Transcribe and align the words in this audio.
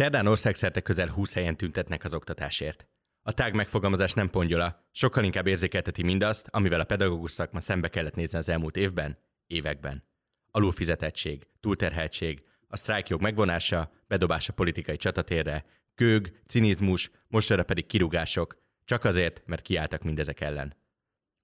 Szerdán 0.00 0.26
országszerte 0.26 0.80
közel 0.80 1.08
20 1.08 1.34
helyen 1.34 1.56
tüntetnek 1.56 2.04
az 2.04 2.14
oktatásért. 2.14 2.86
A 3.22 3.32
tág 3.32 3.54
megfogalmazás 3.54 4.12
nem 4.12 4.30
pongyola, 4.30 4.86
sokkal 4.92 5.24
inkább 5.24 5.46
érzékelteti 5.46 6.02
mindazt, 6.02 6.48
amivel 6.50 6.80
a 6.80 6.84
pedagógus 6.84 7.30
szakma 7.30 7.60
szembe 7.60 7.88
kellett 7.88 8.14
nézni 8.14 8.38
az 8.38 8.48
elmúlt 8.48 8.76
évben, 8.76 9.18
években. 9.46 10.04
Alulfizetettség, 10.50 11.46
túlterheltség, 11.60 12.42
a 12.68 12.76
sztrájkjog 12.76 13.20
megvonása, 13.20 13.92
bedobása 14.08 14.52
politikai 14.52 14.96
csatatérre, 14.96 15.64
kög, 15.94 16.40
cinizmus, 16.46 17.10
mostanra 17.28 17.62
pedig 17.62 17.86
kirúgások, 17.86 18.56
csak 18.84 19.04
azért, 19.04 19.42
mert 19.46 19.62
kiálltak 19.62 20.02
mindezek 20.02 20.40
ellen. 20.40 20.76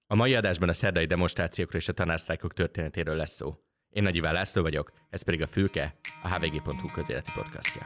A 0.07 0.15
mai 0.15 0.35
adásban 0.35 0.69
a 0.69 0.73
szerdai 0.73 1.05
demonstrációkról 1.05 1.81
és 1.81 1.87
a 1.87 1.93
tanársztrájkok 1.93 2.53
történetéről 2.53 3.15
lesz 3.15 3.35
szó. 3.35 3.55
Én 3.89 4.03
Nagy 4.03 4.15
Iván 4.15 4.33
László 4.33 4.61
vagyok, 4.61 4.91
ez 5.09 5.21
pedig 5.21 5.41
a 5.41 5.47
Fülke, 5.47 5.99
a 6.23 6.35
hvg.hu 6.35 6.91
közéleti 6.91 7.31
podcastja. 7.35 7.85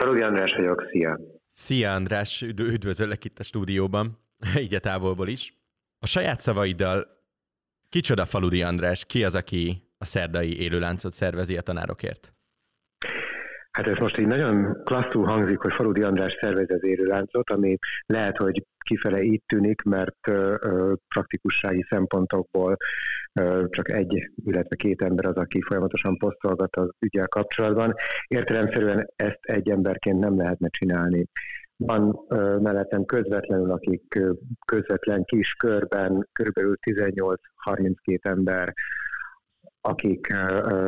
Farogi 0.00 0.22
András 0.22 0.54
vagyok, 0.54 0.86
szia! 0.90 1.20
Szia 1.46 1.94
András, 1.94 2.42
üdvözöllek 2.42 3.24
itt 3.24 3.38
a 3.38 3.42
stúdióban, 3.42 4.18
így 4.64 4.74
a 4.74 4.78
távolból 4.78 5.28
is. 5.28 5.54
A 5.98 6.06
saját 6.06 6.40
szavaiddal, 6.40 7.06
kicsoda 7.88 8.24
Faludi 8.24 8.62
András, 8.62 9.04
ki 9.04 9.24
az, 9.24 9.34
aki 9.34 9.82
a 9.98 10.04
szerdai 10.04 10.60
élőláncot 10.60 11.12
szervezi 11.12 11.56
a 11.56 11.60
tanárokért? 11.60 12.34
Hát 13.80 13.88
ez 13.88 13.98
most 13.98 14.18
így 14.18 14.26
nagyon 14.26 14.82
klasszul 14.84 15.24
hangzik, 15.24 15.58
hogy 15.58 15.72
Faludi 15.72 16.02
András 16.02 16.36
szervezi 16.40 16.72
az 16.72 16.84
élőláncot, 16.84 17.50
ami 17.50 17.78
lehet, 18.06 18.36
hogy 18.36 18.66
kifele 18.84 19.22
így 19.22 19.42
tűnik, 19.46 19.82
mert 19.82 20.28
ö, 20.28 20.54
ö, 20.60 20.92
praktikussági 21.08 21.86
szempontokból 21.88 22.76
ö, 23.32 23.64
csak 23.70 23.92
egy, 23.92 24.30
illetve 24.44 24.76
két 24.76 25.02
ember 25.02 25.24
az, 25.24 25.36
aki 25.36 25.62
folyamatosan 25.62 26.16
posztolgat 26.16 26.76
az 26.76 26.88
ügyel 26.98 27.28
kapcsolatban. 27.28 27.94
Értelemszerűen 28.26 29.06
ezt 29.16 29.40
egy 29.40 29.70
emberként 29.70 30.18
nem 30.18 30.36
lehetne 30.36 30.68
csinálni. 30.68 31.26
Van 31.76 32.24
ö, 32.28 32.56
mellettem 32.58 33.04
közvetlenül, 33.04 33.70
akik 33.70 34.14
ö, 34.14 34.32
közvetlen 34.66 35.24
kis 35.24 35.52
körben, 35.52 36.28
körülbelül 36.32 36.76
18-32 36.90 38.24
ember 38.24 38.72
akik 39.80 40.26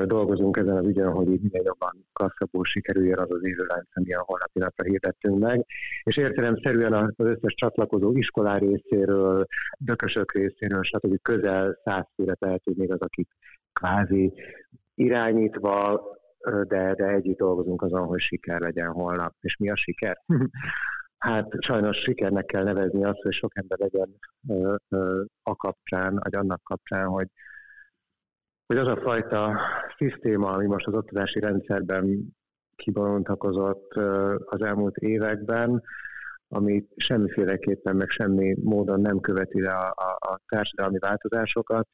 dolgozunk 0.05 0.57
ezen 0.57 0.77
az 0.77 0.87
ügyen, 0.87 1.11
hogy 1.11 1.29
így 1.29 1.41
minél 1.41 1.63
jobban 1.65 2.07
kasszabbul 2.13 2.65
sikerüljön 2.65 3.19
az 3.19 3.31
az 3.31 3.45
élőlánc, 3.45 3.87
ami 3.93 4.15
a 4.15 4.25
holnapi 4.27 4.59
napra 4.59 4.85
hirdettünk 4.85 5.39
meg. 5.39 5.67
És 6.03 6.17
értelemszerűen 6.17 6.93
az 6.93 7.13
összes 7.17 7.55
csatlakozó 7.55 8.17
iskolá 8.17 8.59
részéről, 8.59 9.47
dökösök 9.79 10.33
részéről, 10.33 10.83
stb. 10.83 11.23
közel 11.23 11.79
száz 11.85 12.07
főre 12.15 12.35
tehető 12.35 12.73
még 12.77 12.93
az, 12.93 13.01
akik 13.01 13.29
kvázi 13.73 14.33
irányítva, 14.95 16.03
de, 16.69 16.95
de 16.95 17.09
együtt 17.09 17.39
dolgozunk 17.39 17.83
azon, 17.83 18.07
hogy 18.07 18.21
siker 18.21 18.61
legyen 18.61 18.89
holnap. 18.89 19.35
És 19.41 19.57
mi 19.57 19.71
a 19.71 19.77
siker? 19.77 20.23
Hát 21.23 21.49
sajnos 21.59 21.97
sikernek 21.97 22.45
kell 22.45 22.63
nevezni 22.63 23.05
azt, 23.05 23.23
hogy 23.23 23.33
sok 23.33 23.57
ember 23.57 23.79
legyen 23.79 24.19
ö, 24.49 25.23
a 25.43 25.57
kapcsán, 25.57 26.19
vagy 26.23 26.35
annak 26.35 26.63
kapcsán, 26.63 27.07
hogy 27.07 27.27
hogy 28.73 28.81
az 28.81 28.97
a 28.99 29.01
fajta 29.01 29.61
szisztéma, 29.97 30.51
ami 30.51 30.67
most 30.67 30.87
az 30.87 30.95
oktatási 30.95 31.41
rendszerben 31.41 32.35
kibontakozott 32.77 33.93
az 34.45 34.63
elmúlt 34.63 34.97
években, 34.97 35.83
ami 36.49 36.85
semmiféleképpen, 36.97 37.97
meg 37.97 38.09
semmi 38.09 38.57
módon 38.63 39.01
nem 39.01 39.21
követi 39.21 39.61
le 39.61 39.73
a, 39.73 39.95
a, 39.97 40.33
a 40.33 40.41
társadalmi 40.49 40.99
változásokat, 40.99 41.89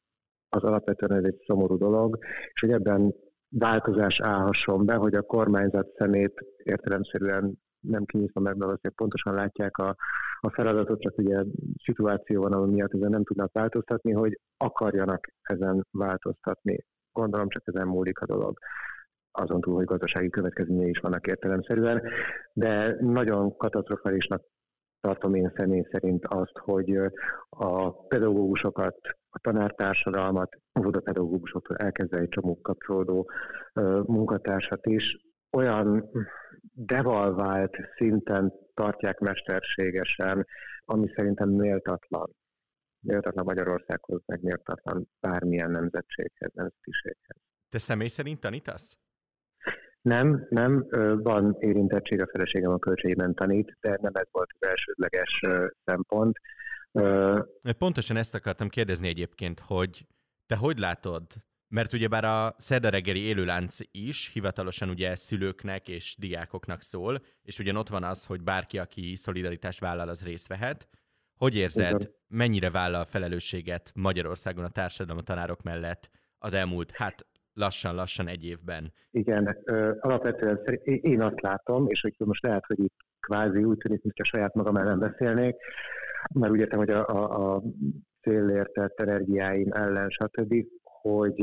az 0.49 0.63
alapvetően 0.63 1.19
ez 1.19 1.25
egy 1.25 1.43
szomorú 1.47 1.77
dolog, 1.77 2.19
és 2.53 2.61
hogy 2.61 2.71
ebben 2.71 3.15
változás 3.49 4.21
állhasson 4.21 4.85
be, 4.85 4.95
hogy 4.95 5.15
a 5.15 5.23
kormányzat 5.23 5.89
szemét 5.97 6.45
értelemszerűen 6.57 7.59
nem 7.81 8.05
kinyitva 8.05 8.41
meg, 8.41 8.57
mert 8.57 8.73
azért 8.73 8.95
pontosan 8.95 9.35
látják 9.35 9.77
a, 9.77 9.97
a 10.41 10.51
feladatot, 10.51 11.01
csak 11.01 11.19
ugye 11.19 11.45
szituáció 11.85 12.43
van, 12.43 12.53
ami 12.53 12.73
miatt 12.73 12.95
ezen 12.95 13.11
nem 13.11 13.25
tudnak 13.25 13.53
változtatni, 13.53 14.13
hogy 14.13 14.41
akarjanak 14.57 15.29
ezen 15.43 15.87
változtatni. 15.91 16.85
Gondolom 17.13 17.49
csak 17.49 17.63
ezen 17.67 17.87
múlik 17.87 18.19
a 18.19 18.27
dolog 18.27 18.59
azon 19.33 19.61
túl, 19.61 19.75
hogy 19.75 19.85
gazdasági 19.85 20.31
következményei 20.31 20.89
is 20.89 20.99
vannak 20.99 21.27
értelemszerűen, 21.27 22.03
de 22.53 22.97
nagyon 23.01 23.57
katasztrofálisnak 23.57 24.43
tartom 25.01 25.35
én 25.35 25.53
személy 25.57 25.87
szerint 25.91 26.27
azt, 26.27 26.59
hogy 26.59 26.97
a 27.49 27.91
pedagógusokat, 28.07 28.97
a 29.31 29.39
tanártársadalmat, 29.39 30.57
a 30.73 31.01
pedagógusoktól 31.01 31.77
elkezdve 31.77 32.19
egy 32.19 32.29
csomó 32.29 32.61
kapcsolódó 32.61 33.31
munkatársat 34.07 34.87
is 34.87 35.28
olyan 35.51 36.11
devalvált 36.73 37.77
szinten 37.97 38.53
tartják 38.75 39.19
mesterségesen, 39.19 40.47
ami 40.85 41.13
szerintem 41.15 41.49
méltatlan. 41.49 42.31
Méltatlan 43.01 43.45
Magyarországhoz, 43.45 44.23
meg 44.27 44.43
méltatlan 44.43 45.09
bármilyen 45.21 45.71
nemzetséghez, 45.71 46.51
nemzetiséghez. 46.55 47.37
Te 47.69 47.79
személy 47.79 48.07
szerint 48.07 48.41
tanítasz? 48.41 48.99
Nem, 50.01 50.47
nem, 50.49 50.87
van 51.23 51.57
érintettség, 51.59 52.23
a 52.23 52.27
feleségem 52.27 52.73
a 52.73 52.79
költségében 52.79 53.35
tanít, 53.35 53.77
de 53.81 53.99
nem 54.01 54.13
ez 54.15 54.27
volt 54.31 54.51
az 54.59 54.69
elsődleges 54.69 55.41
szempont. 55.85 56.39
Pontosan 57.79 58.17
ezt 58.17 58.35
akartam 58.35 58.69
kérdezni 58.69 59.09
egyébként, 59.09 59.61
hogy 59.61 60.07
te 60.47 60.57
hogy 60.57 60.79
látod 60.79 61.23
mert 61.69 61.93
ugyebár 61.93 62.25
a 62.25 62.55
Szerda 62.57 62.89
reggeli 62.89 63.21
élőlánc 63.21 63.79
is 63.91 64.31
hivatalosan 64.33 64.89
ugye 64.89 65.15
szülőknek 65.15 65.89
és 65.89 66.17
diákoknak 66.19 66.81
szól, 66.81 67.21
és 67.43 67.59
ugyan 67.59 67.77
ott 67.77 67.89
van 67.89 68.05
az, 68.05 68.25
hogy 68.25 68.43
bárki, 68.43 68.79
aki 68.79 69.15
szolidaritást 69.15 69.81
vállal, 69.81 70.09
az 70.09 70.25
részt 70.25 70.49
vehet. 70.49 70.89
Hogy 71.37 71.57
érzed, 71.57 72.01
Igen. 72.01 72.13
mennyire 72.29 72.71
vállal 72.71 73.05
felelősséget 73.05 73.93
Magyarországon 73.95 74.65
a 74.65 74.69
társadalom 74.69 75.19
a 75.21 75.25
tanárok 75.25 75.63
mellett 75.63 76.11
az 76.39 76.55
elmúlt, 76.55 76.91
hát 76.91 77.27
lassan-lassan 77.53 78.29
egy 78.29 78.45
évben? 78.45 78.93
Igen, 79.11 79.57
alapvetően 80.01 80.61
én 80.85 81.23
azt 81.23 81.41
látom, 81.41 81.89
és 81.89 82.01
hogy 82.01 82.15
most 82.19 82.43
lehet, 82.43 82.65
hogy 82.67 82.79
itt 82.79 82.97
kvázi 83.21 83.65
úgy 83.65 83.79
tűnik, 83.79 84.03
mintha 84.03 84.25
saját 84.25 84.55
magam 84.55 84.77
ellen 84.77 84.99
beszélnék, 84.99 85.57
mert 86.35 86.53
úgy 86.53 86.61
értem, 86.61 86.79
hogy 86.79 86.91
a, 86.91 87.09
a, 87.09 87.55
a 87.55 87.63
célértett 88.21 89.01
energiáim 89.01 89.73
ellen, 89.73 90.11
stb 90.11 90.55
hogy 91.09 91.43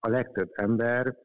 a 0.00 0.08
legtöbb 0.08 0.50
ember 0.52 1.16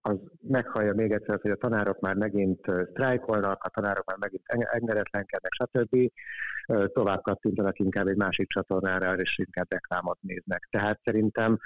az 0.00 0.16
meghallja 0.40 0.94
még 0.94 1.12
egyszer, 1.12 1.38
hogy 1.40 1.50
a 1.50 1.56
tanárok 1.56 2.00
már 2.00 2.14
megint 2.14 2.60
sztrájkolnak, 2.90 3.62
a 3.62 3.68
tanárok 3.68 4.04
már 4.04 4.16
megint 4.18 4.42
engedetlenkednek, 4.46 5.52
stb. 5.52 6.12
Tovább 6.92 7.22
kattintanak 7.22 7.78
inkább 7.78 8.06
egy 8.06 8.16
másik 8.16 8.48
csatornára, 8.48 9.16
és 9.16 9.38
inkább 9.38 9.66
reklámot 9.68 10.18
néznek. 10.20 10.68
Tehát 10.70 11.00
szerintem 11.04 11.58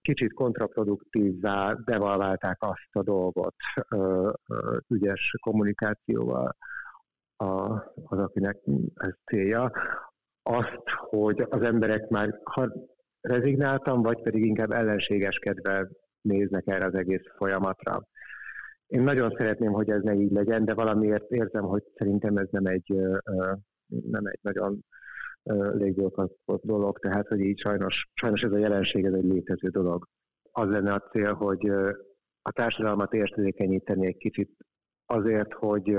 kicsit 0.00 0.32
kontraproduktívvá 0.32 1.74
devalválták 1.84 2.56
azt 2.58 2.88
a 2.92 3.02
dolgot 3.02 3.54
ügyes 4.88 5.34
kommunikációval 5.40 6.56
az, 7.36 8.18
akinek 8.18 8.56
ez 8.94 9.12
célja, 9.24 9.72
azt, 10.42 10.82
hogy 10.86 11.46
az 11.48 11.62
emberek 11.62 12.08
már, 12.08 12.40
ha 12.44 12.72
rezignáltam, 13.20 14.02
vagy 14.02 14.22
pedig 14.22 14.44
inkább 14.44 14.70
ellenségeskedve 14.70 15.88
néznek 16.20 16.66
erre 16.66 16.86
az 16.86 16.94
egész 16.94 17.22
folyamatra. 17.36 18.08
Én 18.86 19.02
nagyon 19.02 19.34
szeretném, 19.38 19.72
hogy 19.72 19.90
ez 19.90 20.02
ne 20.02 20.14
így 20.14 20.32
legyen, 20.32 20.64
de 20.64 20.74
valamiért 20.74 21.30
érzem, 21.30 21.64
hogy 21.64 21.82
szerintem 21.94 22.36
ez 22.36 22.48
nem 22.50 22.66
egy, 22.66 22.94
nem 23.86 24.26
egy 24.26 24.38
nagyon 24.42 24.84
légjólkatott 25.72 26.62
dolog, 26.62 26.98
tehát 26.98 27.28
hogy 27.28 27.40
így 27.40 27.58
sajnos, 27.58 28.06
sajnos 28.14 28.42
ez 28.42 28.52
a 28.52 28.58
jelenség, 28.58 29.04
ez 29.04 29.12
egy 29.12 29.24
létező 29.24 29.68
dolog. 29.68 30.08
Az 30.52 30.68
lenne 30.68 30.92
a 30.92 31.08
cél, 31.10 31.32
hogy 31.32 31.68
a 32.42 32.52
társadalmat 32.52 33.12
érzékenyíteni 33.12 34.06
egy 34.06 34.16
kicsit 34.16 34.50
azért, 35.06 35.52
hogy, 35.52 35.98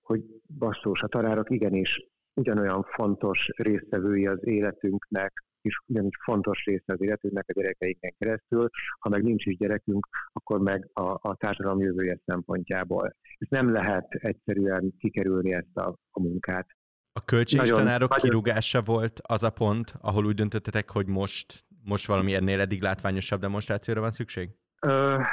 hogy 0.00 0.24
basszus, 0.58 1.02
a 1.02 1.06
tanárok 1.06 1.50
igenis 1.50 2.06
ugyanolyan 2.34 2.82
fontos 2.82 3.48
résztvevői 3.56 4.26
az 4.26 4.46
életünknek, 4.46 5.32
is 5.68 5.82
ugyanígy 5.86 6.14
fontos 6.24 6.64
része 6.64 6.92
az 6.92 7.00
életünknek 7.00 7.44
a 7.48 7.52
gyerekeinknek 7.52 8.14
keresztül, 8.18 8.68
ha 8.98 9.08
meg 9.08 9.22
nincs 9.22 9.46
is 9.46 9.56
gyerekünk, 9.56 10.08
akkor 10.32 10.60
meg 10.60 10.90
a, 10.92 11.28
a 11.28 11.36
társadalom 11.36 11.80
jövője 11.80 12.18
szempontjából. 12.26 13.16
Ez 13.38 13.48
nem 13.50 13.72
lehet 13.72 14.08
egyszerűen 14.10 14.94
kikerülni 14.98 15.52
ezt 15.52 15.76
a, 15.76 15.98
a 16.10 16.20
munkát. 16.20 16.66
A 17.12 17.24
költségtanárok 17.24 18.14
kirúgása 18.16 18.82
volt 18.82 19.20
az 19.22 19.42
a 19.42 19.50
pont, 19.50 19.94
ahol 20.00 20.24
úgy 20.26 20.34
döntöttetek, 20.34 20.90
hogy 20.90 21.06
most, 21.06 21.64
most 21.84 22.06
valami 22.06 22.34
ennél 22.34 22.60
eddig 22.60 22.82
látványosabb 22.82 23.40
demonstrációra 23.40 24.00
van 24.00 24.12
szükség? 24.12 24.50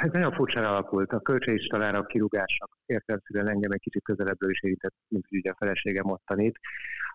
Ez 0.02 0.10
nagyon 0.12 0.32
furcsán 0.32 0.64
alakult. 0.64 1.12
A 1.12 1.20
költségistalára 1.20 2.06
kirúgások 2.06 2.78
értelemszerűen 2.86 3.48
engem 3.48 3.70
egy 3.70 3.80
kicsit 3.80 4.02
közelebbről 4.02 4.50
is 4.50 4.62
érintett, 4.62 4.94
mint 5.08 5.26
ugye 5.30 5.50
a 5.50 5.56
feleségem 5.58 6.10
ottanit. 6.10 6.58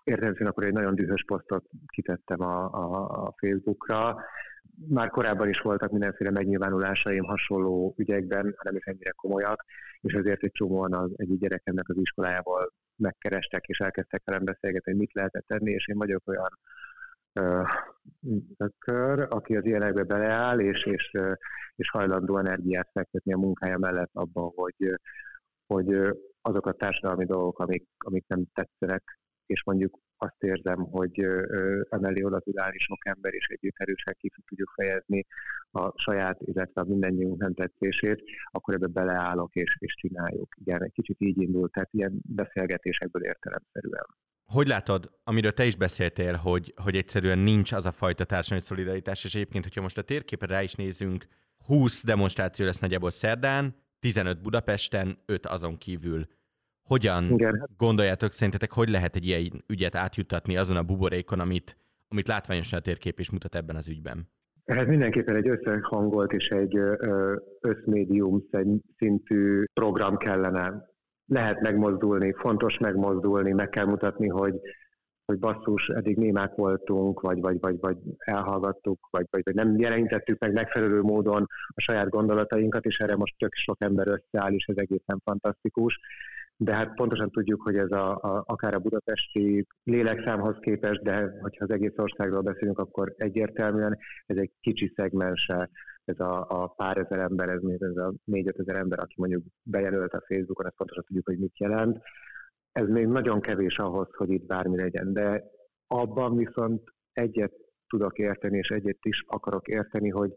Értelemszerűen 0.04 0.50
akkor 0.50 0.64
egy 0.64 0.72
nagyon 0.72 0.94
dühös 0.94 1.24
posztot 1.24 1.64
kitettem 1.86 2.40
a, 2.40 2.64
a, 2.64 3.08
a 3.26 3.34
Facebookra. 3.36 4.16
Már 4.88 5.10
korábban 5.10 5.48
is 5.48 5.60
voltak 5.60 5.90
mindenféle 5.90 6.30
megnyilvánulásaim 6.30 7.24
hasonló 7.24 7.94
ügyekben, 7.96 8.56
nem 8.62 8.76
is 8.76 8.84
ennyire 8.84 9.10
komolyak, 9.10 9.64
és 10.00 10.12
ezért 10.12 10.42
egy 10.42 10.52
csomóan 10.52 10.94
az 10.94 11.10
egyik 11.16 11.40
gyerekemnek 11.40 11.88
az 11.88 11.96
iskolájából 11.96 12.72
megkerestek, 12.96 13.64
és 13.66 13.78
elkezdtek 13.78 14.22
velem 14.24 14.44
beszélgetni, 14.44 14.90
hogy 14.90 15.00
mit 15.00 15.12
lehetett 15.12 15.46
tenni, 15.46 15.70
és 15.70 15.88
én 15.88 15.96
vagyok 15.96 16.28
olyan 16.28 16.58
kör, 18.78 19.26
aki 19.30 19.56
az 19.56 19.64
ilyenekbe 19.64 20.02
beleáll, 20.02 20.60
és, 20.60 20.84
és, 20.84 21.10
és 21.76 21.90
hajlandó 21.90 22.38
energiát 22.38 22.90
fektetni 22.92 23.32
a 23.32 23.38
munkája 23.38 23.78
mellett 23.78 24.10
abban, 24.12 24.52
hogy, 24.54 25.00
hogy 25.66 25.94
azok 26.40 26.66
a 26.66 26.72
társadalmi 26.72 27.24
dolgok, 27.24 27.58
amik, 27.58 27.86
amik 27.98 28.24
nem 28.26 28.44
tetszenek, 28.54 29.18
és 29.46 29.64
mondjuk 29.64 29.98
azt 30.16 30.42
érzem, 30.42 30.78
hogy 30.78 31.26
emellé 31.88 32.22
oda 32.22 32.40
tud 32.40 32.58
állni 32.58 32.78
sok 32.78 33.06
ember, 33.06 33.34
és 33.34 33.46
együtt 33.46 33.78
erősen 33.78 34.14
ki 34.18 34.30
tudjuk 34.46 34.70
fejezni 34.74 35.26
a 35.70 35.98
saját, 35.98 36.40
illetve 36.40 36.80
a 36.80 36.84
mindennyiunk 36.84 37.40
nem 37.40 37.54
tetszését, 37.54 38.22
akkor 38.50 38.74
ebbe 38.74 38.86
beleállok 38.86 39.54
és, 39.54 39.76
és 39.78 39.94
csináljuk. 39.94 40.54
Igen, 40.60 40.82
egy 40.82 40.92
kicsit 40.92 41.20
így 41.20 41.40
indult, 41.40 41.72
tehát 41.72 41.92
ilyen 41.92 42.20
beszélgetésekből 42.28 43.24
értelemszerűen. 43.24 44.06
Hogy 44.52 44.66
látod, 44.66 45.04
amiről 45.24 45.52
te 45.52 45.64
is 45.64 45.76
beszéltél, 45.76 46.34
hogy, 46.34 46.74
hogy 46.76 46.96
egyszerűen 46.96 47.38
nincs 47.38 47.72
az 47.72 47.86
a 47.86 47.92
fajta 47.92 48.24
társadalmi 48.24 48.64
szolidaritás, 48.64 49.24
és 49.24 49.34
egyébként, 49.34 49.64
hogyha 49.64 49.80
most 49.80 49.98
a 49.98 50.02
térképre 50.02 50.46
rá 50.46 50.62
is 50.62 50.74
nézünk, 50.74 51.24
20 51.66 52.04
demonstráció 52.04 52.66
lesz 52.66 52.80
nagyjából 52.80 53.10
szerdán, 53.10 53.74
15 54.00 54.42
Budapesten, 54.42 55.18
5 55.26 55.46
azon 55.46 55.76
kívül. 55.78 56.26
Hogyan 56.82 57.24
Igen. 57.30 57.68
gondoljátok, 57.76 58.32
szerintetek, 58.32 58.72
hogy 58.72 58.88
lehet 58.88 59.16
egy 59.16 59.26
ilyen 59.26 59.64
ügyet 59.68 59.94
átjuttatni 59.94 60.56
azon 60.56 60.76
a 60.76 60.82
buborékon, 60.82 61.40
amit, 61.40 61.76
amit 62.08 62.28
látványosan 62.28 62.78
a 62.78 62.82
térkép 62.82 63.18
is 63.18 63.30
mutat 63.30 63.54
ebben 63.54 63.76
az 63.76 63.88
ügyben? 63.88 64.28
Ez 64.64 64.86
mindenképpen 64.86 65.36
egy 65.36 65.48
összehangolt 65.48 66.32
és 66.32 66.48
egy 66.48 66.78
összmédium 67.60 68.48
szintű 68.98 69.64
program 69.72 70.16
kellene 70.16 70.90
lehet 71.26 71.60
megmozdulni, 71.60 72.32
fontos 72.32 72.78
megmozdulni, 72.78 73.52
meg 73.52 73.68
kell 73.68 73.84
mutatni, 73.84 74.28
hogy, 74.28 74.60
hogy 75.24 75.38
basszus, 75.38 75.88
eddig 75.88 76.16
némák 76.16 76.54
voltunk, 76.54 77.20
vagy, 77.20 77.40
vagy, 77.40 77.60
vagy, 77.60 77.80
vagy 77.80 77.96
elhallgattuk, 78.18 79.08
vagy, 79.10 79.26
vagy, 79.30 79.42
vagy 79.44 79.54
nem 79.54 79.78
jelenítettük 79.78 80.38
meg 80.38 80.52
megfelelő 80.52 81.02
módon 81.02 81.46
a 81.66 81.80
saját 81.80 82.08
gondolatainkat, 82.08 82.84
és 82.84 82.98
erre 82.98 83.16
most 83.16 83.34
tök 83.38 83.54
sok 83.54 83.76
ember 83.78 84.08
összeáll, 84.08 84.52
és 84.52 84.66
ez 84.66 84.76
egészen 84.76 85.20
fantasztikus. 85.24 86.00
De 86.56 86.74
hát 86.74 86.94
pontosan 86.94 87.30
tudjuk, 87.30 87.62
hogy 87.62 87.76
ez 87.76 87.90
a, 87.90 88.10
a, 88.14 88.44
akár 88.46 88.74
a 88.74 88.78
budapesti 88.78 89.66
lélekszámhoz 89.84 90.56
képest, 90.60 91.02
de 91.02 91.38
hogyha 91.40 91.64
az 91.64 91.70
egész 91.70 91.96
országról 91.96 92.40
beszélünk, 92.40 92.78
akkor 92.78 93.14
egyértelműen 93.16 93.98
ez 94.26 94.36
egy 94.36 94.50
kicsi 94.60 94.92
szegmense 94.96 95.70
ez 96.04 96.20
a, 96.20 96.46
a 96.48 96.66
pár 96.66 96.96
ezer 96.96 97.18
ember, 97.18 97.48
ez, 97.48 97.60
ez 97.78 97.96
a 97.96 98.12
négy-öt 98.24 98.58
ezer 98.58 98.76
ember, 98.76 98.98
aki 98.98 99.14
mondjuk 99.16 99.44
bejelölt 99.62 100.12
a 100.12 100.24
Facebookon, 100.26 100.66
ezt 100.66 100.76
pontosan 100.76 101.04
tudjuk, 101.04 101.26
hogy 101.26 101.38
mit 101.38 101.58
jelent. 101.58 102.02
Ez 102.72 102.88
még 102.88 103.06
nagyon 103.06 103.40
kevés 103.40 103.78
ahhoz, 103.78 104.08
hogy 104.16 104.30
itt 104.30 104.46
bármi 104.46 104.76
legyen, 104.76 105.12
de 105.12 105.44
abban 105.86 106.36
viszont 106.36 106.82
egyet 107.12 107.52
tudok 107.88 108.18
érteni, 108.18 108.58
és 108.58 108.68
egyet 108.68 108.98
is 109.02 109.24
akarok 109.26 109.68
érteni, 109.68 110.08
hogy 110.08 110.32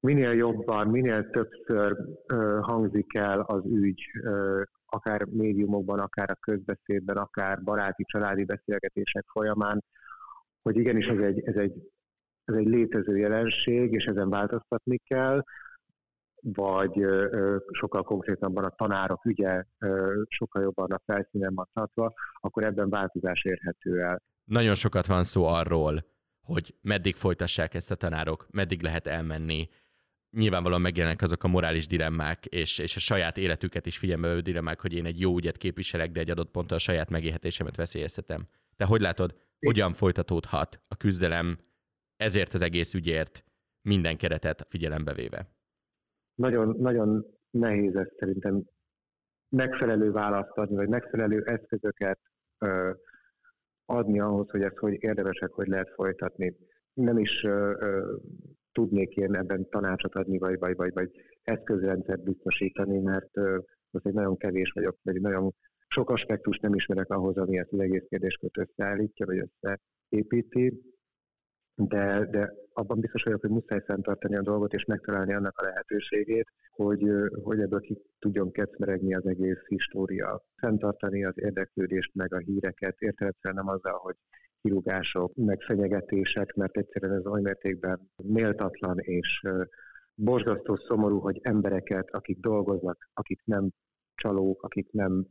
minél 0.00 0.32
jobban, 0.32 0.88
minél 0.88 1.30
többször 1.30 1.96
ö, 2.26 2.58
hangzik 2.62 3.14
el 3.14 3.40
az 3.40 3.64
ügy, 3.64 4.00
ö, 4.22 4.62
akár 4.86 5.24
médiumokban, 5.24 5.98
akár 5.98 6.30
a 6.30 6.38
közbeszédben, 6.40 7.16
akár 7.16 7.62
baráti, 7.62 8.04
családi 8.04 8.44
beszélgetések 8.44 9.24
folyamán, 9.32 9.84
hogy 10.62 10.76
igenis 10.76 11.06
ez 11.06 11.18
egy, 11.18 11.40
ez 11.44 11.56
egy 11.56 11.72
ez 12.48 12.54
egy 12.54 12.66
létező 12.66 13.16
jelenség, 13.16 13.92
és 13.92 14.04
ezen 14.04 14.28
változtatni 14.30 14.96
kell, 14.96 15.42
vagy 16.42 17.04
sokkal 17.70 18.02
konkrétabban 18.02 18.64
a 18.64 18.74
tanárok 18.74 19.24
ügye 19.24 19.64
sokkal 20.28 20.62
jobban 20.62 20.92
a 20.92 21.02
felszínen 21.04 21.54
van 21.54 21.68
tartva, 21.72 22.14
akkor 22.40 22.64
ebben 22.64 22.88
változás 22.88 23.44
érhető 23.44 24.00
el. 24.00 24.22
Nagyon 24.44 24.74
sokat 24.74 25.06
van 25.06 25.24
szó 25.24 25.44
arról, 25.44 26.04
hogy 26.40 26.74
meddig 26.80 27.16
folytassák 27.16 27.74
ezt 27.74 27.90
a 27.90 27.94
tanárok, 27.94 28.46
meddig 28.50 28.82
lehet 28.82 29.06
elmenni. 29.06 29.68
Nyilvánvalóan 30.30 30.80
megjelennek 30.80 31.22
azok 31.22 31.44
a 31.44 31.48
morális 31.48 31.86
dilemmák, 31.86 32.44
és, 32.44 32.78
és 32.78 32.96
a 32.96 33.00
saját 33.00 33.36
életüket 33.36 33.86
is 33.86 33.98
figyelme 33.98 34.40
dilemmák, 34.40 34.80
hogy 34.80 34.94
én 34.94 35.06
egy 35.06 35.20
jó 35.20 35.36
ügyet 35.36 35.56
képviselek, 35.56 36.10
de 36.10 36.20
egy 36.20 36.30
adott 36.30 36.50
ponton 36.50 36.76
a 36.76 36.80
saját 36.80 37.10
megélhetésemet 37.10 37.76
veszélyeztetem. 37.76 38.46
Te 38.76 38.84
hogy 38.84 39.00
látod, 39.00 39.34
hogyan 39.66 39.92
folytatódhat 39.92 40.80
a 40.88 40.96
küzdelem 40.96 41.58
ezért 42.18 42.54
az 42.54 42.62
egész 42.62 42.94
ügyért 42.94 43.44
minden 43.82 44.16
keretet 44.16 44.66
figyelembe 44.68 45.14
véve? 45.14 45.48
Nagyon, 46.34 46.76
nagyon 46.78 47.26
nehéz 47.50 47.94
ezt 47.94 48.14
szerintem 48.18 48.64
megfelelő 49.48 50.10
választ 50.10 50.56
adni, 50.56 50.74
vagy 50.74 50.88
megfelelő 50.88 51.42
eszközöket 51.44 52.18
ö, 52.58 52.90
adni 53.84 54.20
ahhoz, 54.20 54.50
hogy 54.50 54.62
ezt 54.62 54.76
hogy 54.76 54.96
érdemesek, 55.02 55.50
hogy 55.50 55.66
lehet 55.66 55.90
folytatni. 55.94 56.56
Nem 56.92 57.18
is 57.18 57.42
ö, 57.44 57.74
ö, 57.80 58.16
tudnék 58.72 59.16
én 59.16 59.34
ebben 59.34 59.68
tanácsot 59.68 60.14
adni, 60.14 60.38
vagy, 60.38 60.58
vagy, 60.58 60.76
vagy, 60.76 60.92
vagy 60.92 61.10
eszközrendszert 61.42 62.22
biztosítani, 62.22 62.98
mert 62.98 63.36
ö, 63.36 63.58
az 63.90 64.00
egy 64.04 64.14
nagyon 64.14 64.36
kevés 64.36 64.70
vagyok, 64.70 64.98
vagy 65.02 65.20
nagyon 65.20 65.54
sok 65.88 66.10
aspektus 66.10 66.58
nem 66.58 66.74
ismerek 66.74 67.10
ahhoz, 67.10 67.36
ami 67.36 67.58
ezt 67.58 67.72
az 67.72 67.80
egész 67.80 68.04
kérdéskört 68.08 68.58
összeállítja, 68.58 69.26
vagy 69.26 69.48
összeépíti 69.60 70.80
de, 71.78 72.26
de 72.30 72.54
abban 72.72 73.00
biztos 73.00 73.22
vagyok, 73.22 73.40
hogy 73.40 73.50
muszáj 73.50 73.80
fenntartani 73.84 74.36
a 74.36 74.42
dolgot, 74.42 74.72
és 74.72 74.84
megtalálni 74.84 75.34
annak 75.34 75.58
a 75.58 75.64
lehetőségét, 75.64 76.48
hogy, 76.70 77.10
hogy 77.42 77.60
ebből 77.60 77.80
ki 77.80 77.98
tudjon 78.18 78.50
kecmeregni 78.50 79.14
az 79.14 79.26
egész 79.26 79.66
história. 79.66 80.42
Fenntartani 80.56 81.24
az 81.24 81.34
érdeklődést, 81.36 82.14
meg 82.14 82.34
a 82.34 82.38
híreket, 82.38 82.96
értelemszerűen 82.98 83.64
nem 83.64 83.74
azzal, 83.74 83.98
hogy 83.98 84.16
kirúgások, 84.62 85.34
meg 85.34 85.60
fenyegetések, 85.60 86.54
mert 86.54 86.76
egyszerűen 86.76 87.18
ez 87.18 87.26
oly 87.26 87.40
mértékben 87.40 88.10
méltatlan 88.16 88.98
és 88.98 89.42
borzasztó 90.14 90.76
szomorú, 90.76 91.18
hogy 91.18 91.40
embereket, 91.42 92.08
akik 92.10 92.38
dolgoznak, 92.40 93.08
akik 93.14 93.40
nem 93.44 93.70
csalók, 94.14 94.62
akik 94.62 94.92
nem 94.92 95.26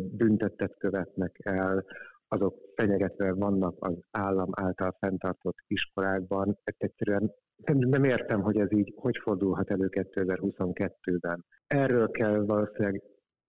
büntettet 0.00 0.76
követnek 0.78 1.36
el, 1.42 1.84
azok 2.28 2.54
fenyegetve 2.74 3.32
vannak 3.32 3.74
az 3.78 3.94
állam 4.10 4.48
által 4.52 4.96
fenntartott 4.98 5.56
iskolákban. 5.66 6.58
Ezt 6.64 6.82
egyszerűen 6.82 7.32
nem 7.64 8.04
értem, 8.04 8.40
hogy 8.40 8.58
ez 8.58 8.72
így 8.72 8.94
hogy 8.96 9.18
fordulhat 9.22 9.70
elő 9.70 9.88
2022-ben. 9.90 11.44
Erről 11.66 12.10
kell 12.10 12.44
valószínűleg, 12.44 13.02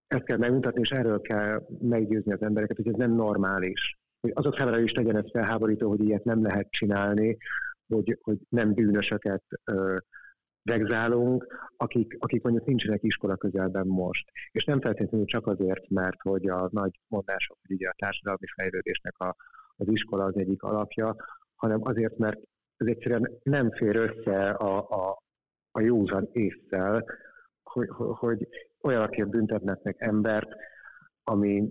ezt 0.08 0.24
kell 0.24 0.38
megmutatni, 0.38 0.82
és 0.82 0.92
erről 0.92 1.22
kell 1.22 1.66
meggyőzni 1.82 2.34
az 2.34 2.42
embereket, 2.42 2.76
hogy 2.76 2.88
ez 2.88 2.96
nem 2.96 3.16
normális. 3.16 4.00
Hogy 4.22 4.32
azok 4.36 4.58
számára 4.58 4.80
is 4.80 4.94
legyen 4.94 5.18
ez 5.18 5.32
felháborító, 5.32 5.90
hogy 5.90 6.04
ilyet 6.04 6.24
nem 6.24 6.44
lehet 6.44 6.70
csinálni, 6.70 7.38
hogy, 7.88 8.18
hogy 8.22 8.38
nem 8.50 8.74
bűnösöket 8.74 9.44
ö, 9.64 9.98
vegzálunk, 10.70 11.72
akik, 11.78 12.16
akik 12.20 12.44
mondjuk 12.44 12.66
nincsenek 12.66 13.04
iskola 13.04 13.38
közelben 13.38 13.88
most. 13.88 14.32
És 14.52 14.64
nem 14.66 14.82
feltétlenül 14.82 15.26
csak 15.26 15.48
azért, 15.48 15.90
mert 15.90 16.22
hogy 16.22 16.50
a 16.50 16.70
nagy 16.72 17.00
mondások, 17.08 17.58
hogy 17.62 17.76
ugye 17.76 17.90
a 17.90 17.96
társadalmi 17.98 18.46
fejlődésnek 18.56 19.18
a, 19.18 19.36
az 19.78 19.88
iskola 19.88 20.24
az 20.24 20.38
egyik 20.38 20.64
alapja, 20.64 21.16
hanem 21.56 21.80
azért, 21.84 22.18
mert 22.18 22.40
ez 22.78 22.88
egyszerűen 22.88 23.40
nem 23.44 23.72
fér 23.72 23.96
össze 23.96 24.50
a, 24.50 24.90
a, 24.90 25.22
a 25.72 25.80
józan 25.80 26.30
észszel, 26.32 27.06
hogy, 27.64 27.88
hogy 27.96 28.48
olyanakért 28.82 29.30
büntetnek 29.30 29.96
embert, 29.98 30.50
ami, 31.24 31.70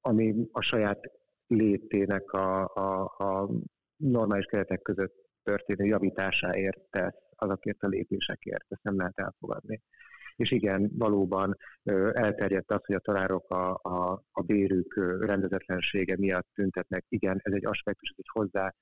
ami 0.00 0.48
a 0.52 0.60
saját 0.60 1.10
létének 1.46 2.32
a, 2.32 2.64
a, 2.74 3.02
a 3.18 3.50
normális 3.96 4.44
keretek 4.44 4.82
között 4.82 5.14
történő 5.42 5.84
javításáért 5.84 6.78
tesz 6.90 7.23
azokért 7.36 7.82
a 7.82 7.86
lépésekért, 7.86 8.64
ezt 8.68 8.82
nem 8.82 8.96
lehet 8.96 9.18
elfogadni. 9.18 9.80
És 10.36 10.50
igen, 10.50 10.90
valóban 10.94 11.56
elterjedt 12.12 12.70
az, 12.70 12.84
hogy 12.84 12.94
a 12.94 13.00
tanárok 13.00 13.50
a, 13.50 13.70
a, 13.82 14.22
a 14.32 14.42
bérük 14.42 14.94
rendezetlensége 15.20 16.16
miatt 16.16 16.48
tüntetnek. 16.54 17.04
Igen, 17.08 17.40
ez 17.42 17.52
egy 17.52 17.66
aspektus, 17.66 18.08
ez 18.08 18.16
egy 18.18 18.30
hozzá 18.32 18.74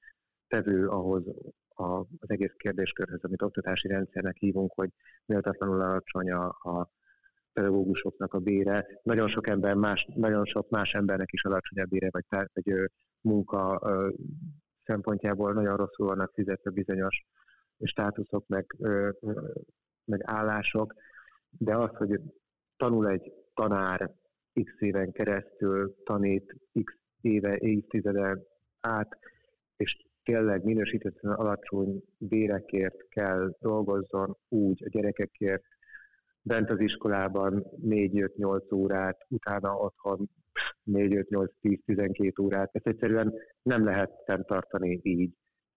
tevő 0.49 0.89
ahhoz 0.89 1.25
a, 1.69 1.99
az 1.99 2.31
egész 2.31 2.53
kérdéskörhöz, 2.57 3.25
amit 3.25 3.43
oktatási 3.43 3.89
rendszernek 3.89 4.37
hívunk, 4.37 4.73
hogy 4.75 4.91
méltatlanul 5.25 5.81
alacsony 5.81 6.31
a, 6.31 6.47
a 6.47 6.91
pedagógusoknak 7.53 8.35
a 8.35 8.39
bére. 8.39 8.87
Nagyon 9.03 9.29
sok 9.29 9.49
ember 9.49 9.75
más, 9.75 10.09
nagyon 10.15 10.45
sok 10.45 10.71
más 10.71 10.95
embernek 10.95 11.33
is 11.33 11.45
alacsony 11.45 11.83
a 11.83 11.87
bére, 11.87 12.09
vagy, 12.11 12.25
vagy 12.29 12.91
munka 13.21 13.81
szempontjából 14.85 15.53
nagyon 15.53 15.77
rosszul 15.77 16.07
vannak 16.07 16.33
fizetve 16.35 16.71
bizonyos 16.71 17.25
státuszok, 17.87 18.47
meg 18.47 18.77
meg 20.05 20.21
állások, 20.25 20.95
de 21.51 21.77
az, 21.77 21.91
hogy 21.97 22.21
tanul 22.77 23.09
egy 23.09 23.33
tanár 23.55 24.15
x 24.65 24.81
éven 24.81 25.13
keresztül, 25.13 25.97
tanít 26.05 26.57
x 26.85 26.95
éve, 27.21 27.57
évtizede 27.59 28.39
át, 28.81 29.19
és 29.77 29.97
tényleg 30.23 30.65
minősítetlen 30.65 31.33
alacsony 31.33 32.03
bérekért 32.19 33.09
kell 33.09 33.57
dolgozzon 33.61 34.37
úgy 34.49 34.85
a 34.85 34.89
gyerekekért, 34.89 35.65
bent 36.43 36.71
az 36.71 36.81
iskolában 36.81 37.67
4-5-8 37.85 38.75
órát, 38.75 39.27
utána 39.29 39.77
otthon 39.77 40.31
4-5-8-10-12 40.87 42.41
órát. 42.41 42.71
Ezt 42.73 42.87
egyszerűen 42.87 43.35
nem 43.63 43.85
lehet 43.85 44.11
tartani 44.47 45.01
így. 45.03 45.33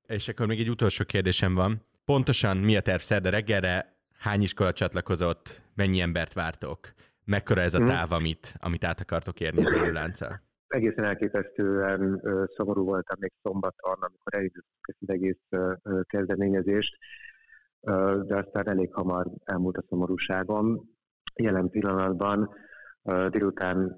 És 0.07 0.27
akkor 0.27 0.47
még 0.47 0.59
egy 0.59 0.69
utolsó 0.69 1.05
kérdésem 1.05 1.53
van. 1.53 1.81
Pontosan 2.05 2.57
mi 2.57 2.75
a 2.75 2.81
terv 2.81 3.00
szerda 3.00 3.29
reggelre? 3.29 3.97
Hány 4.17 4.41
iskola 4.41 4.74
csatlakozott? 4.74 5.62
Mennyi 5.75 6.00
embert 6.00 6.33
vártok? 6.33 6.79
Mekkora 7.25 7.62
ez 7.62 7.74
a 7.74 7.79
mhm. 7.79 7.88
táv, 7.88 8.12
amit, 8.12 8.53
amit 8.59 8.83
át 8.83 9.00
akartok 9.00 9.39
érni 9.39 9.65
az 9.65 9.74
élőlánccal? 9.74 10.41
Egészen 10.67 11.03
elképesztően 11.03 12.21
szomorú 12.55 12.83
voltam 12.83 13.17
még 13.19 13.31
szombaton, 13.41 13.93
amikor 13.93 14.33
elindítottuk 14.33 14.88
ezt 14.88 14.97
az 15.01 15.09
egész 15.09 15.71
kezdeményezést, 16.03 16.97
de 18.25 18.35
aztán 18.35 18.69
elég 18.69 18.93
hamar 18.93 19.31
elmúlt 19.43 19.77
a 19.77 19.83
szomorúságom. 19.89 20.89
Jelen 21.35 21.69
pillanatban 21.69 22.50
délután 23.29 23.97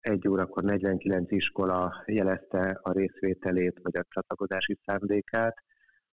egy 0.00 0.28
órakor 0.28 0.62
49 0.62 1.32
iskola 1.32 2.02
jelezte 2.06 2.78
a 2.82 2.92
részvételét 2.92 3.78
vagy 3.82 3.96
a 3.96 4.04
csatlakozási 4.08 4.78
szándékát. 4.84 5.54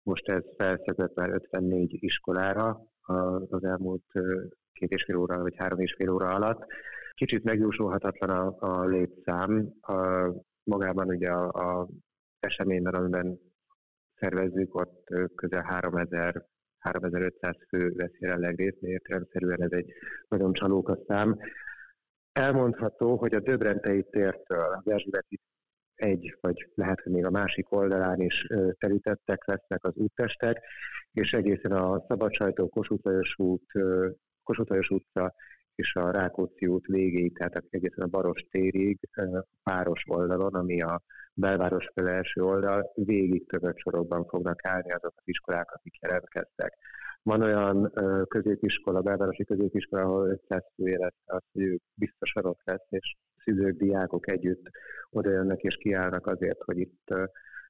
Most 0.06 0.30
ez 0.30 0.44
felszedett 0.58 1.16
már 1.16 1.30
54 1.30 2.04
iskolára 2.04 2.82
az 3.50 3.64
elmúlt 3.64 4.12
két 4.74 4.92
és 4.92 5.04
fél 5.04 5.16
óra 5.16 5.42
vagy 5.42 5.56
három 5.58 5.80
és 5.80 5.94
fél 5.98 6.10
óra 6.10 6.30
alatt. 6.30 6.66
Kicsit 7.14 7.44
megjósolhatatlan 7.44 8.30
a, 8.30 8.56
a 8.60 8.86
létszám. 8.86 9.74
A, 9.82 10.30
magában 10.64 11.08
ugye 11.08 11.32
a, 11.32 11.80
a 11.80 11.88
eseményben, 12.40 12.94
amiben 12.94 13.40
szervezzük, 14.16 14.76
ott 14.76 15.04
közel 15.36 15.62
3000 15.62 16.46
3500 16.78 17.56
fő 17.68 17.94
vesz 17.94 18.20
jelenleg 18.20 18.56
részt, 18.56 18.82
értelemszerűen 18.82 19.62
ez 19.62 19.72
egy 19.72 19.94
nagyon 20.28 20.54
csalóka 20.54 20.98
szám. 21.08 21.38
Elmondható, 22.32 23.18
hogy 23.18 23.34
a 23.34 23.40
Döbrentei 23.40 24.04
tértől 24.04 24.82
az 24.84 24.92
Erzsébeti 24.92 25.40
egy, 25.96 26.38
vagy 26.42 26.70
lehet, 26.76 27.02
hogy 27.02 27.12
még 27.12 27.26
a 27.26 27.30
másik 27.30 27.72
oldalán 27.72 28.22
is 28.22 28.48
terítettek 28.80 29.46
lesznek 29.46 29.86
az 29.86 29.96
úttestek, 29.96 30.64
és 31.12 31.32
egészen 31.34 31.72
a 31.72 32.04
Szabadsajtó 32.08 32.70
Kossuth 32.70 33.40
út, 33.40 33.72
Kossuth 34.44 34.92
utca 34.92 35.34
és 35.76 35.96
a 35.96 36.12
Rákóczi 36.12 36.68
út 36.68 36.86
végéig, 36.86 37.38
tehát 37.38 37.64
egészen 37.70 38.04
a 38.04 38.08
Baros 38.08 38.46
térig, 38.52 39.00
páros 39.64 40.04
oldalon, 40.08 40.54
ami 40.54 40.82
a 40.82 41.02
belváros 41.34 41.90
fele 41.94 42.12
első 42.12 42.42
oldal, 42.42 42.92
végig 42.96 43.48
többet 43.48 43.78
sorokban 43.78 44.26
fognak 44.26 44.66
állni 44.68 44.92
azok 44.92 45.14
az 45.16 45.24
iskolák, 45.26 45.72
akik 45.72 45.98
jelentkeztek. 46.02 46.78
Van 47.26 47.42
olyan 47.42 47.92
középiskola, 48.28 49.02
belvárosi 49.02 49.44
középiskola, 49.44 50.02
ahol 50.02 50.30
500 50.30 50.64
fő 50.76 50.88
jelezte 50.88 51.34
azt, 51.34 51.46
hogy 51.54 51.62
ők 51.62 51.82
biztosan 51.94 52.46
ott 52.46 52.62
lesz, 52.64 52.86
és 52.90 53.16
szülők, 53.44 53.78
diákok 53.78 54.32
együtt 54.32 54.70
oda 55.10 55.30
jönnek 55.30 55.62
és 55.62 55.76
kiállnak 55.76 56.28
azért, 56.28 56.62
hogy 56.64 56.78
itt 56.78 57.14